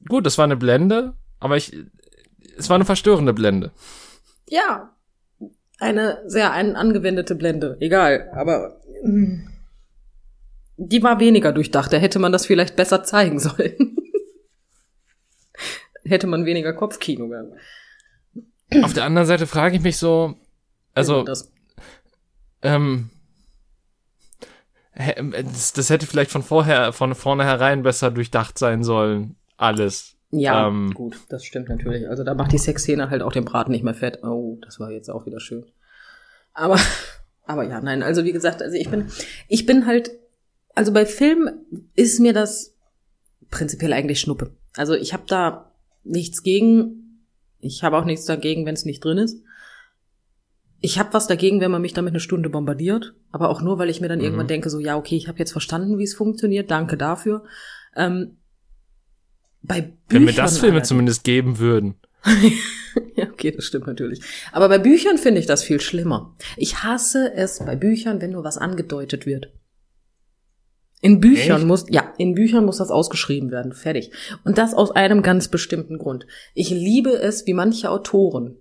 [0.08, 1.76] gut, das war eine Blende, aber ich,
[2.56, 3.72] es war eine verstörende Blende.
[4.48, 4.94] Ja,
[5.78, 7.76] eine sehr ein, angewendete Blende.
[7.80, 9.48] Egal, aber mm,
[10.76, 11.92] die war weniger durchdacht.
[11.92, 13.96] Da hätte man das vielleicht besser zeigen sollen.
[16.04, 17.52] hätte man weniger Kopfkino gehabt.
[18.82, 20.36] Auf der anderen Seite frage ich mich so,
[20.94, 21.24] also,
[22.62, 23.10] ähm,
[25.44, 29.36] das, das hätte vielleicht von vorher, von vornherein besser durchdacht sein sollen.
[29.56, 30.16] Alles.
[30.30, 32.08] ja, ähm, gut, das stimmt natürlich.
[32.08, 34.22] Also da macht die Sexszene halt auch den Braten nicht mehr fett.
[34.22, 35.64] Oh, das war jetzt auch wieder schön.
[36.52, 36.78] Aber,
[37.44, 39.06] aber ja, nein, also wie gesagt, also ich bin,
[39.48, 40.10] ich bin halt,
[40.74, 41.50] Also bei Film
[41.94, 42.74] ist mir das
[43.50, 44.52] prinzipiell eigentlich Schnuppe.
[44.76, 45.72] Also ich habe da
[46.04, 47.26] nichts gegen.
[47.58, 49.42] Ich habe auch nichts dagegen, wenn es nicht drin ist.
[50.80, 53.90] Ich habe was dagegen, wenn man mich damit eine Stunde bombardiert, aber auch nur, weil
[53.90, 54.24] ich mir dann mhm.
[54.24, 57.44] irgendwann denke, so ja, okay, ich habe jetzt verstanden, wie es funktioniert, danke dafür.
[57.94, 58.38] Ähm,
[59.62, 61.96] bei Büchern, wenn mir das Filme zumindest geben würden.
[63.16, 64.22] ja, okay, das stimmt natürlich.
[64.52, 66.34] Aber bei Büchern finde ich das viel schlimmer.
[66.56, 69.52] Ich hasse es bei Büchern, wenn nur was angedeutet wird.
[71.02, 71.66] In Büchern Echt?
[71.66, 73.72] muss, ja, in Büchern muss das ausgeschrieben werden.
[73.72, 74.12] Fertig.
[74.44, 76.26] Und das aus einem ganz bestimmten Grund.
[76.54, 78.58] Ich liebe es, wie manche Autoren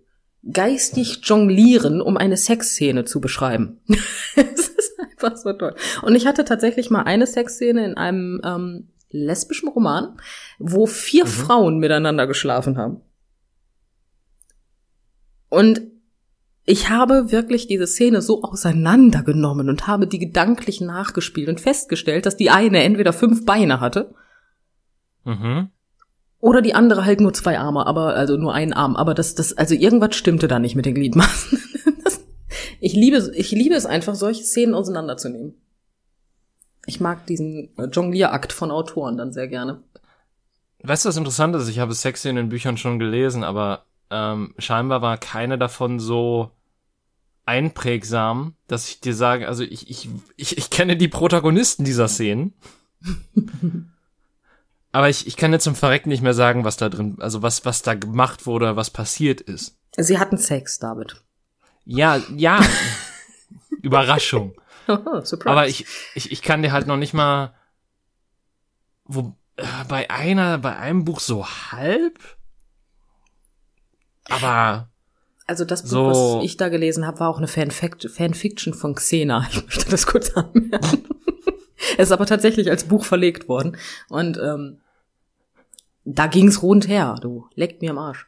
[0.52, 3.80] geistig jonglieren, um eine Sexszene zu beschreiben.
[4.36, 5.76] Es ist einfach so toll.
[6.02, 10.18] Und ich hatte tatsächlich mal eine Sexszene in einem ähm, lesbischen Roman,
[10.60, 11.30] wo vier mhm.
[11.30, 13.02] Frauen miteinander geschlafen haben.
[15.50, 15.82] Und
[16.66, 22.38] ich habe wirklich diese Szene so auseinandergenommen und habe die gedanklich nachgespielt und festgestellt, dass
[22.38, 24.14] die eine entweder fünf Beine hatte
[25.24, 25.72] mhm.
[26.40, 28.96] Oder die andere halt nur zwei Arme, aber also nur einen Arm.
[28.96, 31.60] Aber das, das, also irgendwas stimmte da nicht mit den Gliedmaßen.
[32.04, 32.22] Das,
[32.80, 35.56] ich liebe, ich liebe es einfach, solche Szenen auseinanderzunehmen.
[36.86, 39.84] Ich mag diesen Jonglierakt von Autoren dann sehr gerne.
[40.82, 41.68] Weißt du, was interessant ist?
[41.68, 46.52] Ich habe Sexszenen in Büchern schon gelesen, aber ähm, scheinbar war keine davon so
[47.46, 52.54] einprägsam, dass ich dir sage, also ich, ich, ich, ich kenne die Protagonisten dieser Szenen.
[54.92, 57.66] aber ich, ich kann jetzt zum Verrecken nicht mehr sagen, was da drin, also was,
[57.66, 59.78] was da gemacht wurde, was passiert ist.
[59.98, 61.22] Sie hatten Sex, David.
[61.86, 62.60] Ja, ja.
[63.82, 64.54] Überraschung.
[64.88, 65.86] Oh, aber ich,
[66.16, 67.54] ich, ich kann dir halt noch nicht mal,
[69.06, 72.20] wo, äh, bei einer, bei einem Buch so halb,
[74.30, 74.90] aber
[75.48, 78.94] also das Buch, so, was ich da gelesen habe, war auch eine Fanfact Fanfiction von
[78.96, 79.48] Xena.
[79.52, 81.06] Ich möchte das kurz anmerken.
[81.98, 83.78] es ist aber tatsächlich als Buch verlegt worden.
[84.10, 84.80] Und ähm,
[86.06, 87.48] da ging's rundher, du.
[87.56, 88.28] Leckt mir am Arsch.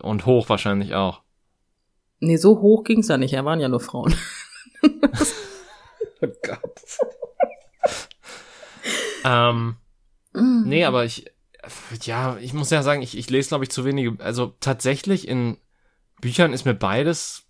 [0.00, 1.22] Und hoch wahrscheinlich auch.
[2.20, 3.32] Nee, so hoch ging's da nicht.
[3.32, 4.14] Er waren ja nur Frauen.
[4.82, 6.80] oh Gott.
[9.24, 9.76] ähm,
[10.32, 10.62] mm.
[10.68, 11.30] Nee, aber ich,
[12.02, 14.22] ja, ich muss ja sagen, ich, ich lese, glaube ich, zu wenige.
[14.22, 15.58] Also tatsächlich in
[16.20, 17.44] Büchern ist mir beides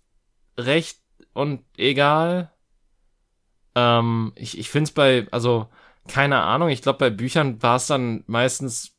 [0.57, 0.99] recht
[1.33, 2.51] und egal.
[3.79, 5.67] Ähm, ich ich finde es bei, also
[6.07, 8.95] keine Ahnung, ich glaube, bei Büchern war es dann meistens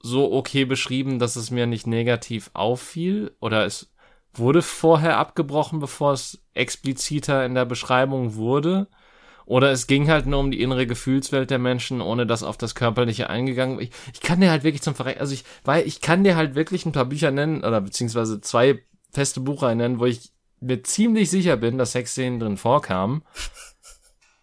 [0.00, 3.92] so okay beschrieben, dass es mir nicht negativ auffiel oder es
[4.32, 8.88] wurde vorher abgebrochen, bevor es expliziter in der Beschreibung wurde.
[9.46, 12.74] Oder es ging halt nur um die innere Gefühlswelt der Menschen, ohne dass auf das
[12.74, 13.80] Körperliche eingegangen.
[13.80, 16.56] Ich, ich kann dir halt wirklich zum Verrecken, also ich, weil ich kann dir halt
[16.56, 18.80] wirklich ein paar Bücher nennen, oder beziehungsweise zwei
[19.12, 23.22] feste Buchreihen nennen, wo ich mir ziemlich sicher bin, dass Sexszenen drin vorkamen.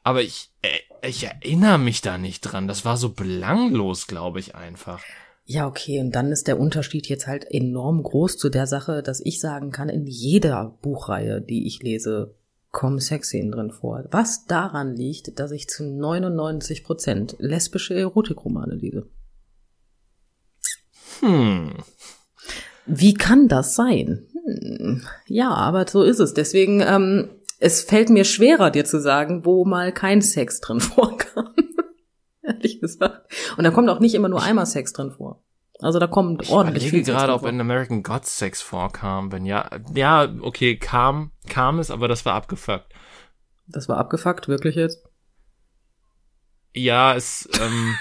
[0.04, 2.68] Aber ich, äh, ich erinnere mich da nicht dran.
[2.68, 5.02] Das war so belanglos, glaube ich, einfach.
[5.46, 9.20] Ja, okay, und dann ist der Unterschied jetzt halt enorm groß zu der Sache, dass
[9.20, 12.36] ich sagen kann, in jeder Buchreihe, die ich lese,
[12.72, 14.06] kommen Sexszenen drin vor.
[14.12, 19.06] Was daran liegt, dass ich zu 99 Prozent lesbische Erotikromane lese.
[21.20, 21.74] Hm.
[22.86, 24.26] Wie kann das sein?
[24.46, 25.04] Hm.
[25.28, 26.34] Ja, aber so ist es.
[26.34, 27.30] Deswegen, ähm,
[27.64, 31.54] es fällt mir schwerer, dir zu sagen, wo mal kein Sex drin vorkam.
[32.42, 33.32] Ehrlich gesagt.
[33.58, 35.42] Und da kommt auch nicht immer nur einmal Sex drin vor.
[35.80, 37.00] Also da kommt ich ordentlich viel.
[37.00, 39.32] Ich gerade, ob in American Gods Sex vorkam.
[39.32, 42.94] Wenn ja, ja, okay, kam, kam es, aber das war abgefuckt.
[43.68, 45.08] Das war abgefuckt, wirklich jetzt?
[46.76, 47.96] Ja, es, ähm,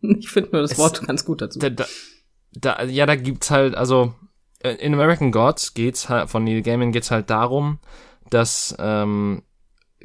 [0.18, 1.58] Ich finde nur das es, Wort ganz gut dazu.
[1.58, 1.84] Da, da,
[2.52, 4.14] da, ja, da gibt's halt, also,
[4.60, 7.80] äh, in American Gods geht's halt, von Neil Gaiman geht's halt darum,
[8.30, 9.42] dass, ähm,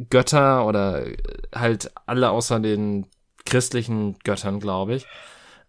[0.09, 1.05] Götter oder
[1.53, 3.07] halt alle außer den
[3.45, 5.05] christlichen Göttern, glaube ich,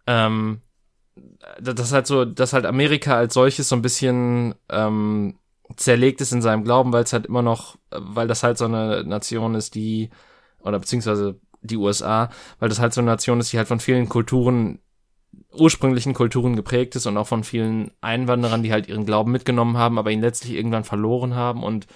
[0.07, 0.61] ähm,
[1.61, 5.37] das halt so, dass halt Amerika als solches so ein bisschen ähm,
[5.75, 9.03] zerlegt ist in seinem Glauben, weil es halt immer noch, weil das halt so eine
[9.03, 10.09] Nation ist, die,
[10.59, 12.29] oder beziehungsweise die USA,
[12.59, 14.79] weil das halt so eine Nation ist, die halt von vielen Kulturen,
[15.51, 19.97] ursprünglichen Kulturen geprägt ist und auch von vielen Einwanderern, die halt ihren Glauben mitgenommen haben,
[19.97, 21.87] aber ihn letztlich irgendwann verloren haben und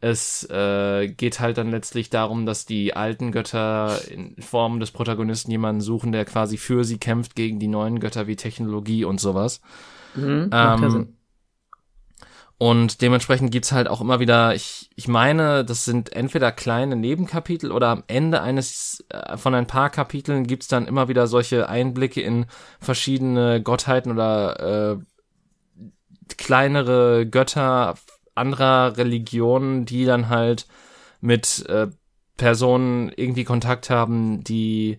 [0.00, 5.50] es äh, geht halt dann letztlich darum, dass die alten Götter in Form des Protagonisten
[5.50, 9.60] jemanden suchen, der quasi für sie kämpft gegen die neuen Götter wie Technologie und sowas.
[10.14, 11.14] Mhm, ähm,
[12.58, 17.70] und dementsprechend gibt's halt auch immer wieder, ich, ich meine, das sind entweder kleine Nebenkapitel
[17.70, 22.20] oder am Ende eines äh, von ein paar Kapiteln gibt's dann immer wieder solche Einblicke
[22.20, 22.46] in
[22.80, 27.94] verschiedene Gottheiten oder äh, kleinere Götter
[28.38, 30.66] anderer Religionen, die dann halt
[31.20, 31.88] mit äh,
[32.36, 34.98] Personen irgendwie Kontakt haben, die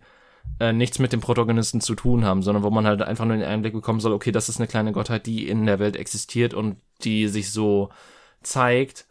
[0.60, 3.46] äh, nichts mit dem Protagonisten zu tun haben, sondern wo man halt einfach nur den
[3.46, 6.78] Einblick bekommen soll, okay, das ist eine kleine Gottheit, die in der Welt existiert und
[7.04, 7.90] die sich so
[8.42, 9.08] zeigt.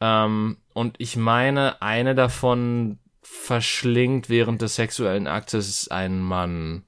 [0.00, 6.84] Ähm, und ich meine, eine davon verschlingt während des sexuellen Aktes einen Mann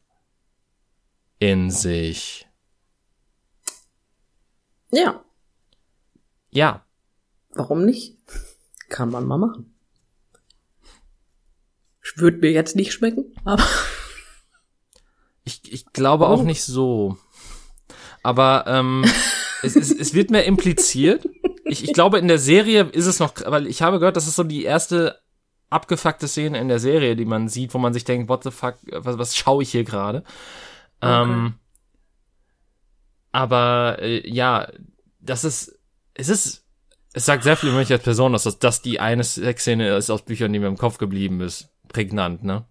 [1.38, 2.46] in sich.
[4.90, 5.24] Ja.
[6.54, 6.84] Ja.
[7.54, 8.16] Warum nicht?
[8.88, 9.74] Kann man mal machen.
[12.16, 13.66] Würde mir jetzt nicht schmecken, aber.
[15.46, 17.18] Ich, ich glaube auch nicht so.
[18.22, 19.04] Aber ähm,
[19.62, 21.28] es, es, es wird mehr impliziert.
[21.66, 24.36] Ich, ich glaube, in der Serie ist es noch, weil ich habe gehört, das ist
[24.36, 25.20] so die erste
[25.68, 28.76] abgefuckte Szene in der Serie, die man sieht, wo man sich denkt, what the fuck,
[28.90, 30.24] was, was schaue ich hier gerade?
[31.00, 31.22] Okay.
[31.22, 31.54] Ähm,
[33.30, 34.68] aber äh, ja,
[35.20, 35.73] das ist,
[36.14, 36.64] es ist,
[37.12, 40.10] es sagt sehr viel über mich als Person, dass das, dass die eine Sexszene ist
[40.10, 41.68] aus Büchern, die mir im Kopf geblieben ist.
[41.88, 42.64] Prägnant, ne?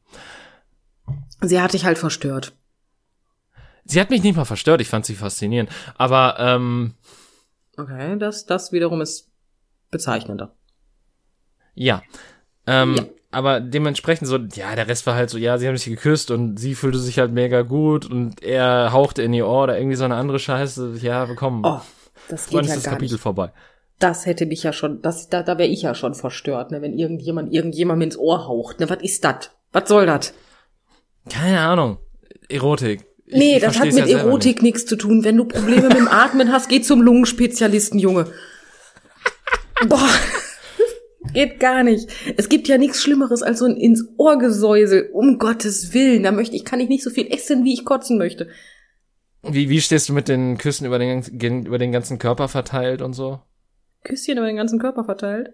[1.41, 2.53] Sie hat dich halt verstört.
[3.85, 5.69] Sie hat mich nicht mal verstört, ich fand sie faszinierend.
[5.97, 6.93] Aber, ähm.
[7.77, 9.31] Okay, das, das wiederum ist
[9.91, 10.55] bezeichnender.
[11.73, 12.01] Ja.
[12.65, 13.05] Ähm, ja.
[13.31, 16.57] aber dementsprechend so, ja, der Rest war halt so, ja, sie haben sich geküsst und
[16.57, 20.05] sie fühlte sich halt mega gut und er hauchte in ihr Ohr oder irgendwie so
[20.05, 20.97] eine andere Scheiße.
[21.01, 21.63] Ja, komm.
[21.65, 21.81] Oh,
[22.29, 23.21] das geht Wann ja ist das gar Kapitel nicht.
[23.21, 23.51] vorbei?
[23.99, 26.97] Das hätte mich ja schon, das, da, da wäre ich ja schon verstört, ne, wenn
[26.97, 28.79] irgendjemand irgendjemand ins Ohr haucht.
[28.79, 29.51] Ne, was ist das?
[29.71, 30.33] Was soll das?
[31.29, 31.97] Keine Ahnung.
[32.49, 33.05] Erotik.
[33.25, 35.23] Ich, nee, ich das hat mit ja Erotik nichts zu tun.
[35.23, 38.27] Wenn du Probleme mit dem Atmen hast, geh zum Lungenspezialisten, Junge.
[39.87, 40.09] Boah.
[41.33, 42.09] Geht gar nicht.
[42.37, 45.09] Es gibt ja nichts Schlimmeres als so ein ins Ohrgesäusel.
[45.13, 46.23] Um Gottes Willen.
[46.23, 48.49] Da möchte ich, kann ich nicht so viel essen, wie ich kotzen möchte.
[49.43, 53.13] Wie, wie stehst du mit den Küssen über den, über den ganzen Körper verteilt und
[53.13, 53.41] so?
[54.03, 55.53] Küsschen über den ganzen Körper verteilt?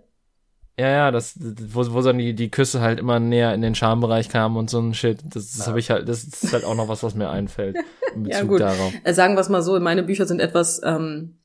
[0.79, 4.29] Ja, ja, das, wo, wo dann die, die Küsse halt immer näher in den Schambereich
[4.29, 5.19] kamen und so ein Shit.
[5.25, 5.67] Das, das ja.
[5.67, 7.75] habe ich halt, das ist halt auch noch was, was mir einfällt.
[8.15, 8.61] In Bezug ja, gut.
[8.61, 8.93] darauf.
[9.03, 11.39] Äh, sagen wir es mal so, meine Bücher sind etwas ähm,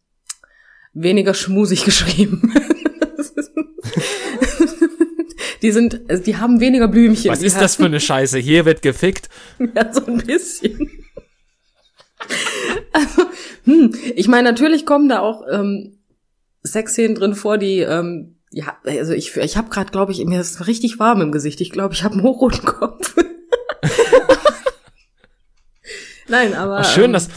[0.93, 2.55] weniger schmusig geschrieben.
[5.63, 7.33] die sind, also die haben weniger Blümchen.
[7.33, 8.39] Was ist das für eine Scheiße?
[8.39, 9.31] Hier wird gefickt.
[9.59, 10.89] Ja, so ein bisschen.
[12.93, 13.23] Also,
[13.65, 15.99] hm, ich meine, natürlich kommen da auch ähm,
[16.63, 20.67] Sexszenen drin vor, die ähm, ja, also ich, ich habe gerade, glaube ich, mir ist
[20.69, 21.61] richtig warm im Gesicht.
[21.61, 23.17] Ich glaube, ich habe einen hochroten Kopf.
[26.29, 26.79] Nein, aber.
[26.79, 27.29] Ach, schön, ähm, dass.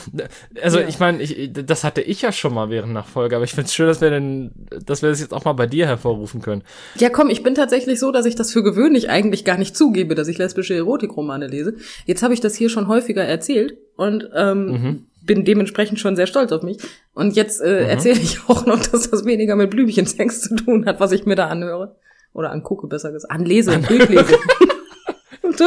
[0.61, 0.87] Also ja.
[0.87, 3.73] ich meine, ich, das hatte ich ja schon mal während Nachfolge, aber ich finde es
[3.73, 4.51] schön, dass wir denn,
[4.85, 6.63] dass wir das jetzt auch mal bei dir hervorrufen können.
[6.95, 10.15] Ja, komm, ich bin tatsächlich so, dass ich das für gewöhnlich eigentlich gar nicht zugebe,
[10.15, 11.75] dass ich lesbische Erotikromane lese.
[12.05, 16.25] Jetzt habe ich das hier schon häufiger erzählt und ähm, mhm bin dementsprechend schon sehr
[16.25, 16.77] stolz auf mich.
[17.13, 17.89] Und jetzt äh, mhm.
[17.89, 21.35] erzähle ich auch noch, dass das weniger mit Blümchensex zu tun hat, was ich mir
[21.35, 21.97] da anhöre.
[22.33, 23.31] Oder angucke, besser gesagt.
[23.31, 24.37] Anlese, An durchlese.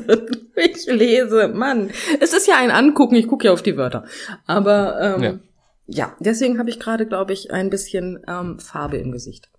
[0.00, 1.90] durchlese, durchlese, Mann.
[2.20, 4.04] Es ist ja ein Angucken, ich gucke ja auf die Wörter.
[4.46, 5.38] Aber ähm, ja.
[5.86, 9.50] ja, deswegen habe ich gerade, glaube ich, ein bisschen ähm, Farbe im Gesicht.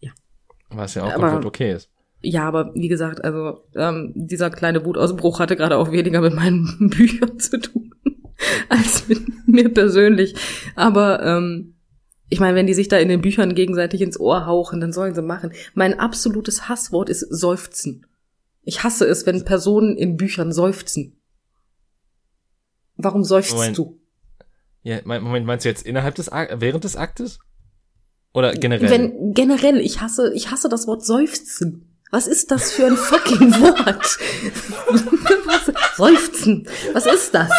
[0.00, 0.12] Ja.
[0.70, 1.90] Was ja auch Aber, komplett okay ist.
[2.22, 6.90] Ja, aber wie gesagt, also ähm, dieser kleine Wutausbruch hatte gerade auch weniger mit meinen
[6.90, 7.94] Büchern zu tun.
[8.68, 10.34] als mit mir persönlich.
[10.76, 11.74] Aber ähm,
[12.28, 15.14] ich meine, wenn die sich da in den Büchern gegenseitig ins Ohr hauchen, dann sollen
[15.14, 15.52] sie machen.
[15.74, 18.06] Mein absolutes Hasswort ist Seufzen.
[18.64, 21.20] Ich hasse es, wenn Personen in Büchern seufzen.
[22.96, 23.78] Warum seufzt Moment.
[23.78, 24.00] du?
[24.82, 27.38] Ja, Moment, meinst du jetzt innerhalb des Ak während des Aktes?
[28.32, 28.90] Oder generell?
[28.90, 31.90] Wenn, generell, ich hasse, ich hasse das Wort seufzen.
[32.10, 34.18] Was ist das für ein fucking Wort?
[35.96, 36.68] seufzen.
[36.92, 37.50] Was ist das?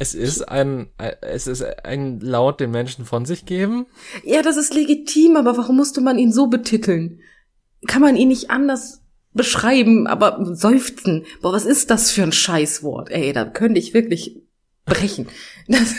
[0.00, 0.90] Es ist ein,
[1.22, 3.86] es ist ein Laut, den Menschen von sich geben.
[4.24, 7.20] Ja, das ist legitim, aber warum musste man ihn so betiteln?
[7.86, 9.02] Kann man ihn nicht anders
[9.32, 11.24] beschreiben, aber seufzen.
[11.42, 13.10] Boah, was ist das für ein Scheißwort?
[13.10, 14.42] Ey, da könnte ich wirklich
[14.84, 15.28] brechen.
[15.68, 15.94] Das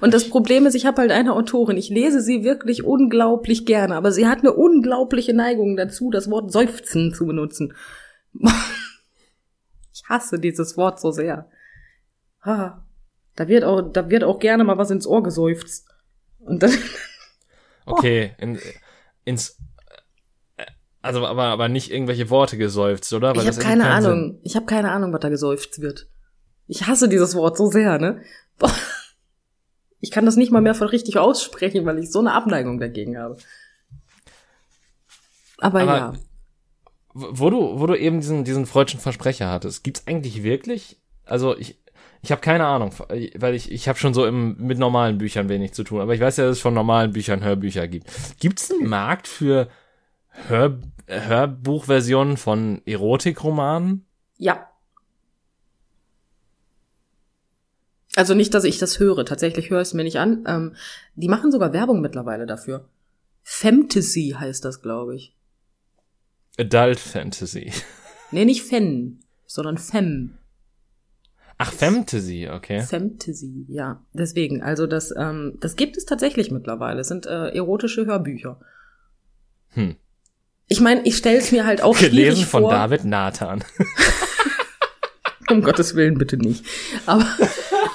[0.00, 3.94] und das Problem ist, ich habe halt eine Autorin, ich lese sie wirklich unglaublich gerne,
[3.96, 7.74] aber sie hat eine unglaubliche Neigung dazu, das Wort seufzen zu benutzen.
[9.92, 11.50] Ich hasse dieses Wort so sehr.
[12.42, 12.84] Ha.
[13.34, 15.88] Da wird auch, da wird auch gerne mal was ins Ohr geseufzt.
[16.38, 16.72] Und dann.
[17.86, 18.58] okay, in,
[19.24, 19.58] ins,
[21.02, 23.34] also aber, aber nicht irgendwelche Worte geseufzt, oder?
[23.34, 24.32] Weil ich habe keine Ahnung.
[24.32, 24.40] Sinn.
[24.42, 26.08] Ich habe keine Ahnung, was da geseufzt wird.
[26.66, 28.22] Ich hasse dieses Wort so sehr, ne?
[28.58, 28.72] Boah.
[30.00, 33.18] Ich kann das nicht mal mehr von richtig aussprechen, weil ich so eine Abneigung dagegen
[33.18, 33.36] habe.
[35.58, 36.12] Aber, aber ja.
[37.12, 41.78] Wo du, wo du eben diesen, diesen freudschen Versprecher hattest, gibt's eigentlich wirklich, also ich,
[42.22, 45.72] Ich habe keine Ahnung, weil ich, ich habe schon so im, mit normalen Büchern wenig
[45.72, 46.00] zu tun.
[46.00, 48.06] Aber ich weiß ja, dass es von normalen Büchern Hörbücher gibt.
[48.38, 49.68] Gibt es einen Markt für
[50.48, 54.06] Hör, Hörbuchversionen von Erotikromanen?
[54.38, 54.68] Ja.
[58.16, 59.24] Also nicht, dass ich das höre.
[59.24, 60.44] Tatsächlich höre ich es mir nicht an.
[60.46, 60.74] Ähm,
[61.14, 62.88] die machen sogar Werbung mittlerweile dafür.
[63.42, 65.36] Fantasy heißt das, glaube ich.
[66.58, 67.72] Adult Fantasy.
[68.32, 70.38] Nee, nicht Fen, sondern Fem.
[71.58, 72.80] Ach, Fantasy, okay.
[72.82, 74.04] Fantasy, ja.
[74.12, 77.00] Deswegen, also das, ähm, das gibt es tatsächlich mittlerweile.
[77.00, 78.60] Es sind äh, erotische Hörbücher.
[79.70, 79.96] Hm.
[80.72, 82.70] Ich meine, ich stelle es mir halt auch Gelesen von vor.
[82.70, 83.64] David Nathan.
[85.50, 86.64] Um Gottes Willen bitte nicht.
[87.06, 87.26] Aber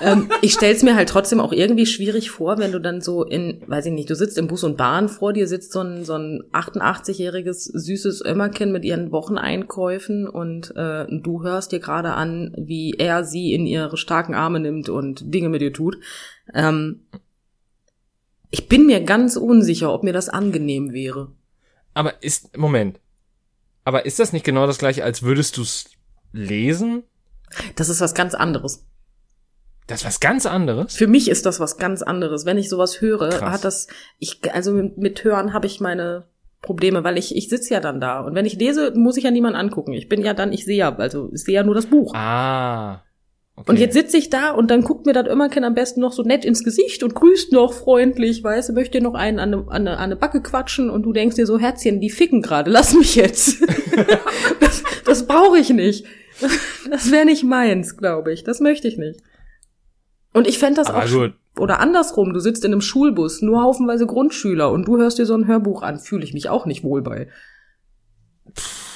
[0.02, 3.24] ähm, ich stelle es mir halt trotzdem auch irgendwie schwierig vor, wenn du dann so
[3.24, 6.04] in, weiß ich nicht, du sitzt im Bus und Bahn, vor dir sitzt so ein,
[6.04, 12.54] so ein 88-jähriges süßes Ömmerchen mit ihren Wocheneinkäufen und äh, du hörst dir gerade an,
[12.58, 15.98] wie er sie in ihre starken Arme nimmt und Dinge mit ihr tut.
[16.54, 17.06] Ähm,
[18.52, 21.30] ich bin mir ganz unsicher, ob mir das angenehm wäre.
[21.96, 23.00] Aber ist, Moment.
[23.84, 25.86] Aber ist das nicht genau das gleiche, als würdest du's
[26.32, 27.04] lesen?
[27.76, 28.86] Das ist was ganz anderes.
[29.88, 30.96] Das ist was ganz anderes?
[30.96, 32.46] Für mich ist das was ganz anderes.
[32.46, 33.42] Wenn ich sowas höre, Krass.
[33.42, 33.88] hat das,
[34.18, 36.28] ich, also mit, Hören habe ich meine
[36.62, 38.22] Probleme, weil ich, ich sitze ja dann da.
[38.22, 39.94] Und wenn ich lese, muss ich ja niemand angucken.
[39.94, 42.14] Ich bin ja dann, ich sehe ja, also ich sehe ja nur das Buch.
[42.16, 43.04] Ah.
[43.58, 43.72] Okay.
[43.72, 46.24] Und jetzt sitze ich da und dann guckt mir das Immerken am besten noch so
[46.24, 49.70] nett ins Gesicht und grüßt noch freundlich, weißt du, möchte noch einen an eine, an
[49.70, 52.94] eine, an eine Backe quatschen und du denkst dir so, Herzchen, die ficken gerade, lass
[52.94, 53.64] mich jetzt.
[54.60, 56.06] das das brauche ich nicht.
[56.90, 58.44] Das wäre nicht meins, glaube ich.
[58.44, 59.22] Das möchte ich nicht.
[60.34, 61.34] Und ich fände das Aber auch gut.
[61.58, 65.36] oder andersrum, du sitzt in einem Schulbus, nur haufenweise Grundschüler und du hörst dir so
[65.36, 67.30] ein Hörbuch an, fühle ich mich auch nicht wohl bei.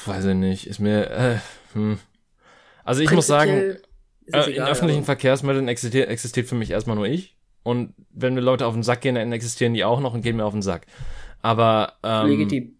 [0.06, 0.68] Weiß ich nicht.
[0.68, 1.38] Ist mir, äh,
[1.74, 2.00] hm.
[2.84, 3.78] Also ich muss sagen,
[4.34, 7.36] Äh, in egal, öffentlichen aber- Verkehrsmitteln existiert, existiert für mich erstmal nur ich.
[7.64, 10.38] Und wenn mir Leute auf den Sack gehen, dann existieren die auch noch und gehen
[10.38, 10.86] mir auf den Sack.
[11.42, 12.78] Aber ähm, legitim.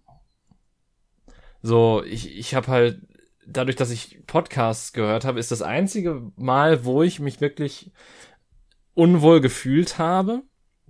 [1.62, 3.02] so, ich, ich habe halt,
[3.46, 7.92] dadurch, dass ich Podcasts gehört habe, ist das einzige Mal, wo ich mich wirklich
[8.94, 10.44] unwohl gefühlt habe.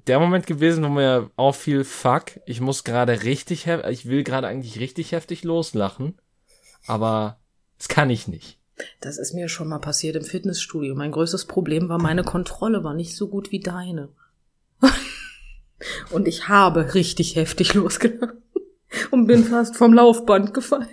[0.08, 4.80] Der Moment gewesen, wo mir auffiel, fuck, ich muss gerade richtig, ich will gerade eigentlich
[4.80, 6.20] richtig heftig loslachen,
[6.88, 7.40] aber
[7.78, 8.59] das kann ich nicht.
[9.00, 10.96] Das ist mir schon mal passiert im Fitnessstudio.
[10.96, 14.10] Mein größtes Problem war, meine Kontrolle war nicht so gut wie deine.
[16.12, 18.42] Und ich habe richtig heftig losgelassen
[19.12, 20.88] und bin fast vom Laufband gefallen.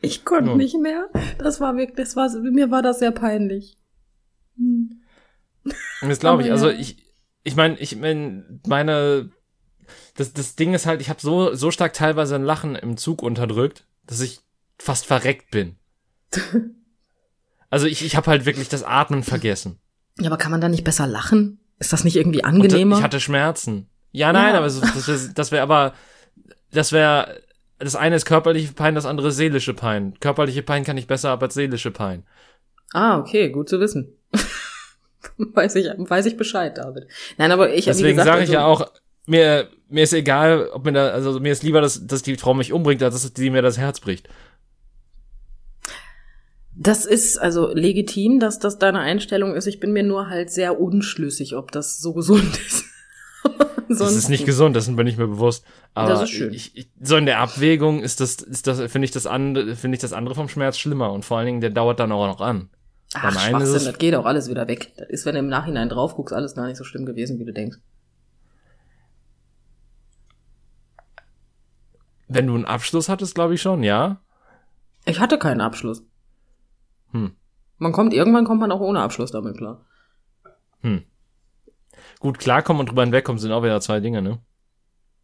[0.00, 0.56] Ich konnte Nun.
[0.58, 1.08] nicht mehr.
[1.38, 3.76] Das war wirklich, das war, mir war das sehr peinlich.
[4.56, 5.02] Hm.
[6.00, 7.04] Das glaube ich, also ich,
[7.42, 9.30] ich meine, ich mein, meine,
[10.16, 13.22] das, das Ding ist halt, ich habe so, so stark teilweise ein Lachen im Zug
[13.22, 14.40] unterdrückt, dass ich
[14.78, 15.76] fast verreckt bin.
[17.72, 19.78] Also ich, ich habe halt wirklich das Atmen vergessen.
[20.18, 21.60] Ja, aber kann man da nicht besser lachen?
[21.78, 22.96] Ist das nicht irgendwie angenehmer?
[22.96, 23.88] ich hatte Schmerzen.
[24.10, 24.58] Ja, nein, Ja.
[24.58, 25.94] aber so, das wäre das wär aber,
[26.72, 27.40] das wäre,
[27.78, 30.14] das eine ist körperliche Pein, das andere ist seelische Pein.
[30.18, 32.24] Körperliche Pein kann ich besser ab als seelische Pein.
[32.92, 34.14] ah, okay, gut zu wissen.
[35.38, 37.06] weiß ich, weiß ich Bescheid, David.
[37.38, 38.90] Nein, aber ich, wie Deswegen sage ich also- ja auch,
[39.26, 42.52] mir, mir ist egal, ob mir da, also mir ist lieber, dass, dass die Frau
[42.52, 44.28] mich umbringt, als dass die mir das Herz bricht.
[46.82, 49.66] Das ist also legitim, dass das deine Einstellung ist.
[49.66, 52.84] Ich bin mir nur halt sehr unschlüssig, ob das so gesund ist.
[53.88, 55.62] Das ist nicht gesund, dessen bin ich mir bewusst.
[55.94, 56.54] Aber Das ist schön.
[56.54, 59.96] Ich, ich, so in der Abwägung ist das, ist das, finde ich das andere, finde
[59.96, 62.40] ich das andere vom Schmerz schlimmer und vor allen Dingen, der dauert dann auch noch
[62.40, 62.70] an.
[63.12, 64.92] Ach, ist Schwachsinn, es- das geht auch alles wieder weg.
[64.96, 67.44] Das ist, wenn du im Nachhinein drauf guckst, alles gar nicht so schlimm gewesen, wie
[67.44, 67.78] du denkst.
[72.28, 74.20] Wenn du einen Abschluss hattest, glaube ich schon, ja.
[75.04, 76.04] Ich hatte keinen Abschluss.
[77.12, 77.32] Hm.
[77.78, 79.84] Man kommt, irgendwann kommt man auch ohne Abschluss damit klar.
[80.80, 81.02] Hm.
[82.18, 84.38] Gut, klarkommen und drüber hinwegkommen sind auch wieder zwei Dinge, ne?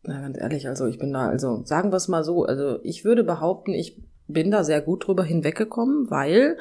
[0.03, 3.05] Na, ganz ehrlich, also ich bin da, also sagen wir es mal so, also ich
[3.05, 6.57] würde behaupten, ich bin da sehr gut drüber hinweggekommen, weil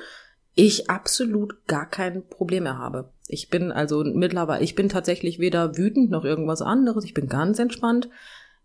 [0.55, 3.11] ich absolut gar kein Problem mehr habe.
[3.27, 7.59] Ich bin also mittlerweile, ich bin tatsächlich weder wütend noch irgendwas anderes, ich bin ganz
[7.59, 8.09] entspannt,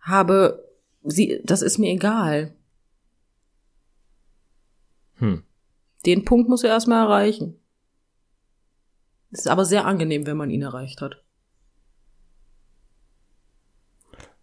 [0.01, 0.65] habe
[1.03, 2.55] sie, das ist mir egal.
[5.17, 5.43] Hm.
[6.07, 7.57] Den Punkt muss er erstmal erreichen.
[9.30, 11.22] Ist aber sehr angenehm, wenn man ihn erreicht hat.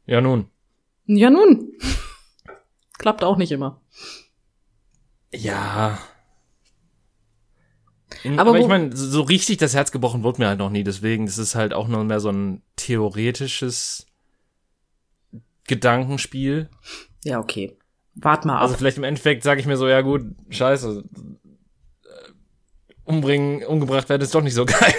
[0.06, 0.50] Ja, nun.
[1.06, 1.74] Ja nun.
[2.98, 3.82] Klappt auch nicht immer.
[5.34, 6.00] Ja.
[8.24, 10.84] In, Aber aber, ich meine, so richtig das Herz gebrochen wurde mir halt noch nie,
[10.84, 14.08] deswegen das ist halt auch nur mehr so ein theoretisches
[15.66, 16.70] Gedankenspiel.
[17.24, 17.78] Ja, okay.
[18.16, 18.62] Wart mal ab.
[18.62, 21.04] Also vielleicht im Endeffekt sage ich mir so, ja gut, scheiße.
[23.08, 24.94] Umbringen, umgebracht werden ist doch nicht so geil.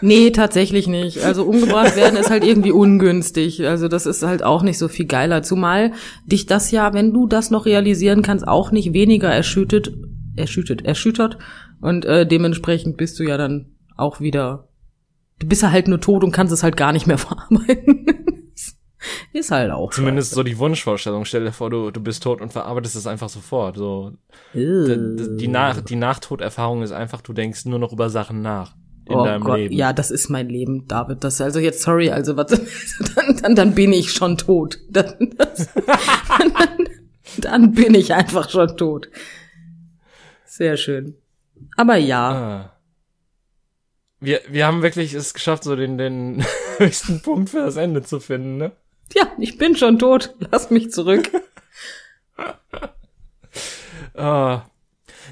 [0.00, 1.24] Nee, tatsächlich nicht.
[1.24, 3.64] Also umgebracht werden ist halt irgendwie ungünstig.
[3.66, 5.42] Also das ist halt auch nicht so viel geiler.
[5.44, 5.92] Zumal
[6.26, 9.92] dich das ja, wenn du das noch realisieren kannst, auch nicht weniger erschüttet,
[10.34, 11.38] erschüttet, erschüttert.
[11.80, 14.68] Und äh, dementsprechend bist du ja dann auch wieder,
[15.38, 18.06] du bist ja halt nur tot und kannst es halt gar nicht mehr verarbeiten.
[19.32, 19.90] ist halt auch.
[19.90, 20.36] Zumindest scheiße.
[20.36, 21.24] so die Wunschvorstellung.
[21.24, 23.76] Stell dir vor, du, du bist tot und verarbeitest es einfach sofort.
[23.76, 24.12] So
[24.54, 28.74] die, die, Nach, die Nachtoderfahrung ist einfach, du denkst nur noch über Sachen nach
[29.06, 29.74] in oh deinem Gott, Leben.
[29.74, 31.24] Ja, das ist mein Leben, David.
[31.24, 32.46] Das also jetzt sorry, also was
[33.14, 34.78] dann, dann, dann bin ich schon tot.
[34.90, 36.88] Dann, das, dann,
[37.38, 39.08] dann bin ich einfach schon tot.
[40.44, 41.16] Sehr schön.
[41.76, 42.30] Aber ja.
[42.30, 42.72] Ah.
[44.20, 46.44] Wir, wir haben wirklich es geschafft, so den, den
[46.78, 48.72] höchsten Punkt für das Ende zu finden, ne?
[49.14, 50.34] Ja, ich bin schon tot.
[50.50, 51.30] Lass mich zurück.
[54.14, 54.62] ah.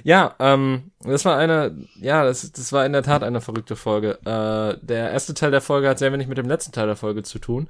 [0.02, 4.18] Ja, ähm, das war eine, ja, das, das war in der Tat eine verrückte Folge.
[4.24, 7.22] Äh, der erste Teil der Folge hat sehr wenig mit dem letzten Teil der Folge
[7.22, 7.68] zu tun.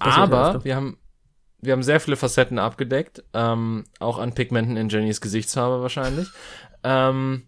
[0.00, 0.98] Aber wir haben,
[1.60, 6.28] wir haben sehr viele Facetten abgedeckt, ähm, auch an Pigmenten in Jennys Gesichtsfarbe wahrscheinlich.
[6.82, 7.44] Ähm,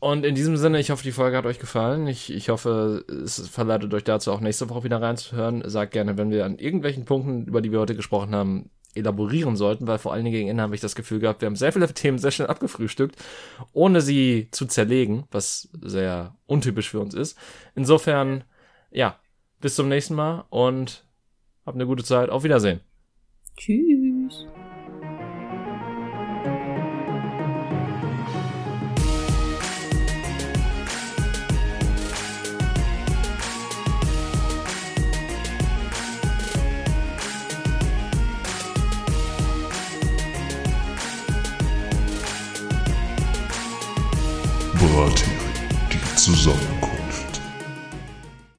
[0.00, 2.06] und in diesem Sinne, ich hoffe, die Folge hat euch gefallen.
[2.06, 5.62] Ich, ich hoffe, es verleitet euch dazu auch nächste Woche wieder reinzuhören.
[5.68, 9.86] Sagt gerne, wenn wir an irgendwelchen Punkten, über die wir heute gesprochen haben, elaborieren sollten,
[9.86, 11.88] weil vor allen Dingen gegen Ende habe ich das Gefühl gehabt, wir haben sehr viele
[11.94, 13.16] Themen sehr schnell abgefrühstückt,
[13.72, 17.36] ohne sie zu zerlegen, was sehr untypisch für uns ist.
[17.74, 18.44] Insofern,
[18.90, 19.18] ja,
[19.60, 21.04] bis zum nächsten Mal und
[21.66, 22.30] habt eine gute Zeit.
[22.30, 22.80] Auf Wiedersehen.
[23.56, 24.07] Tschüss.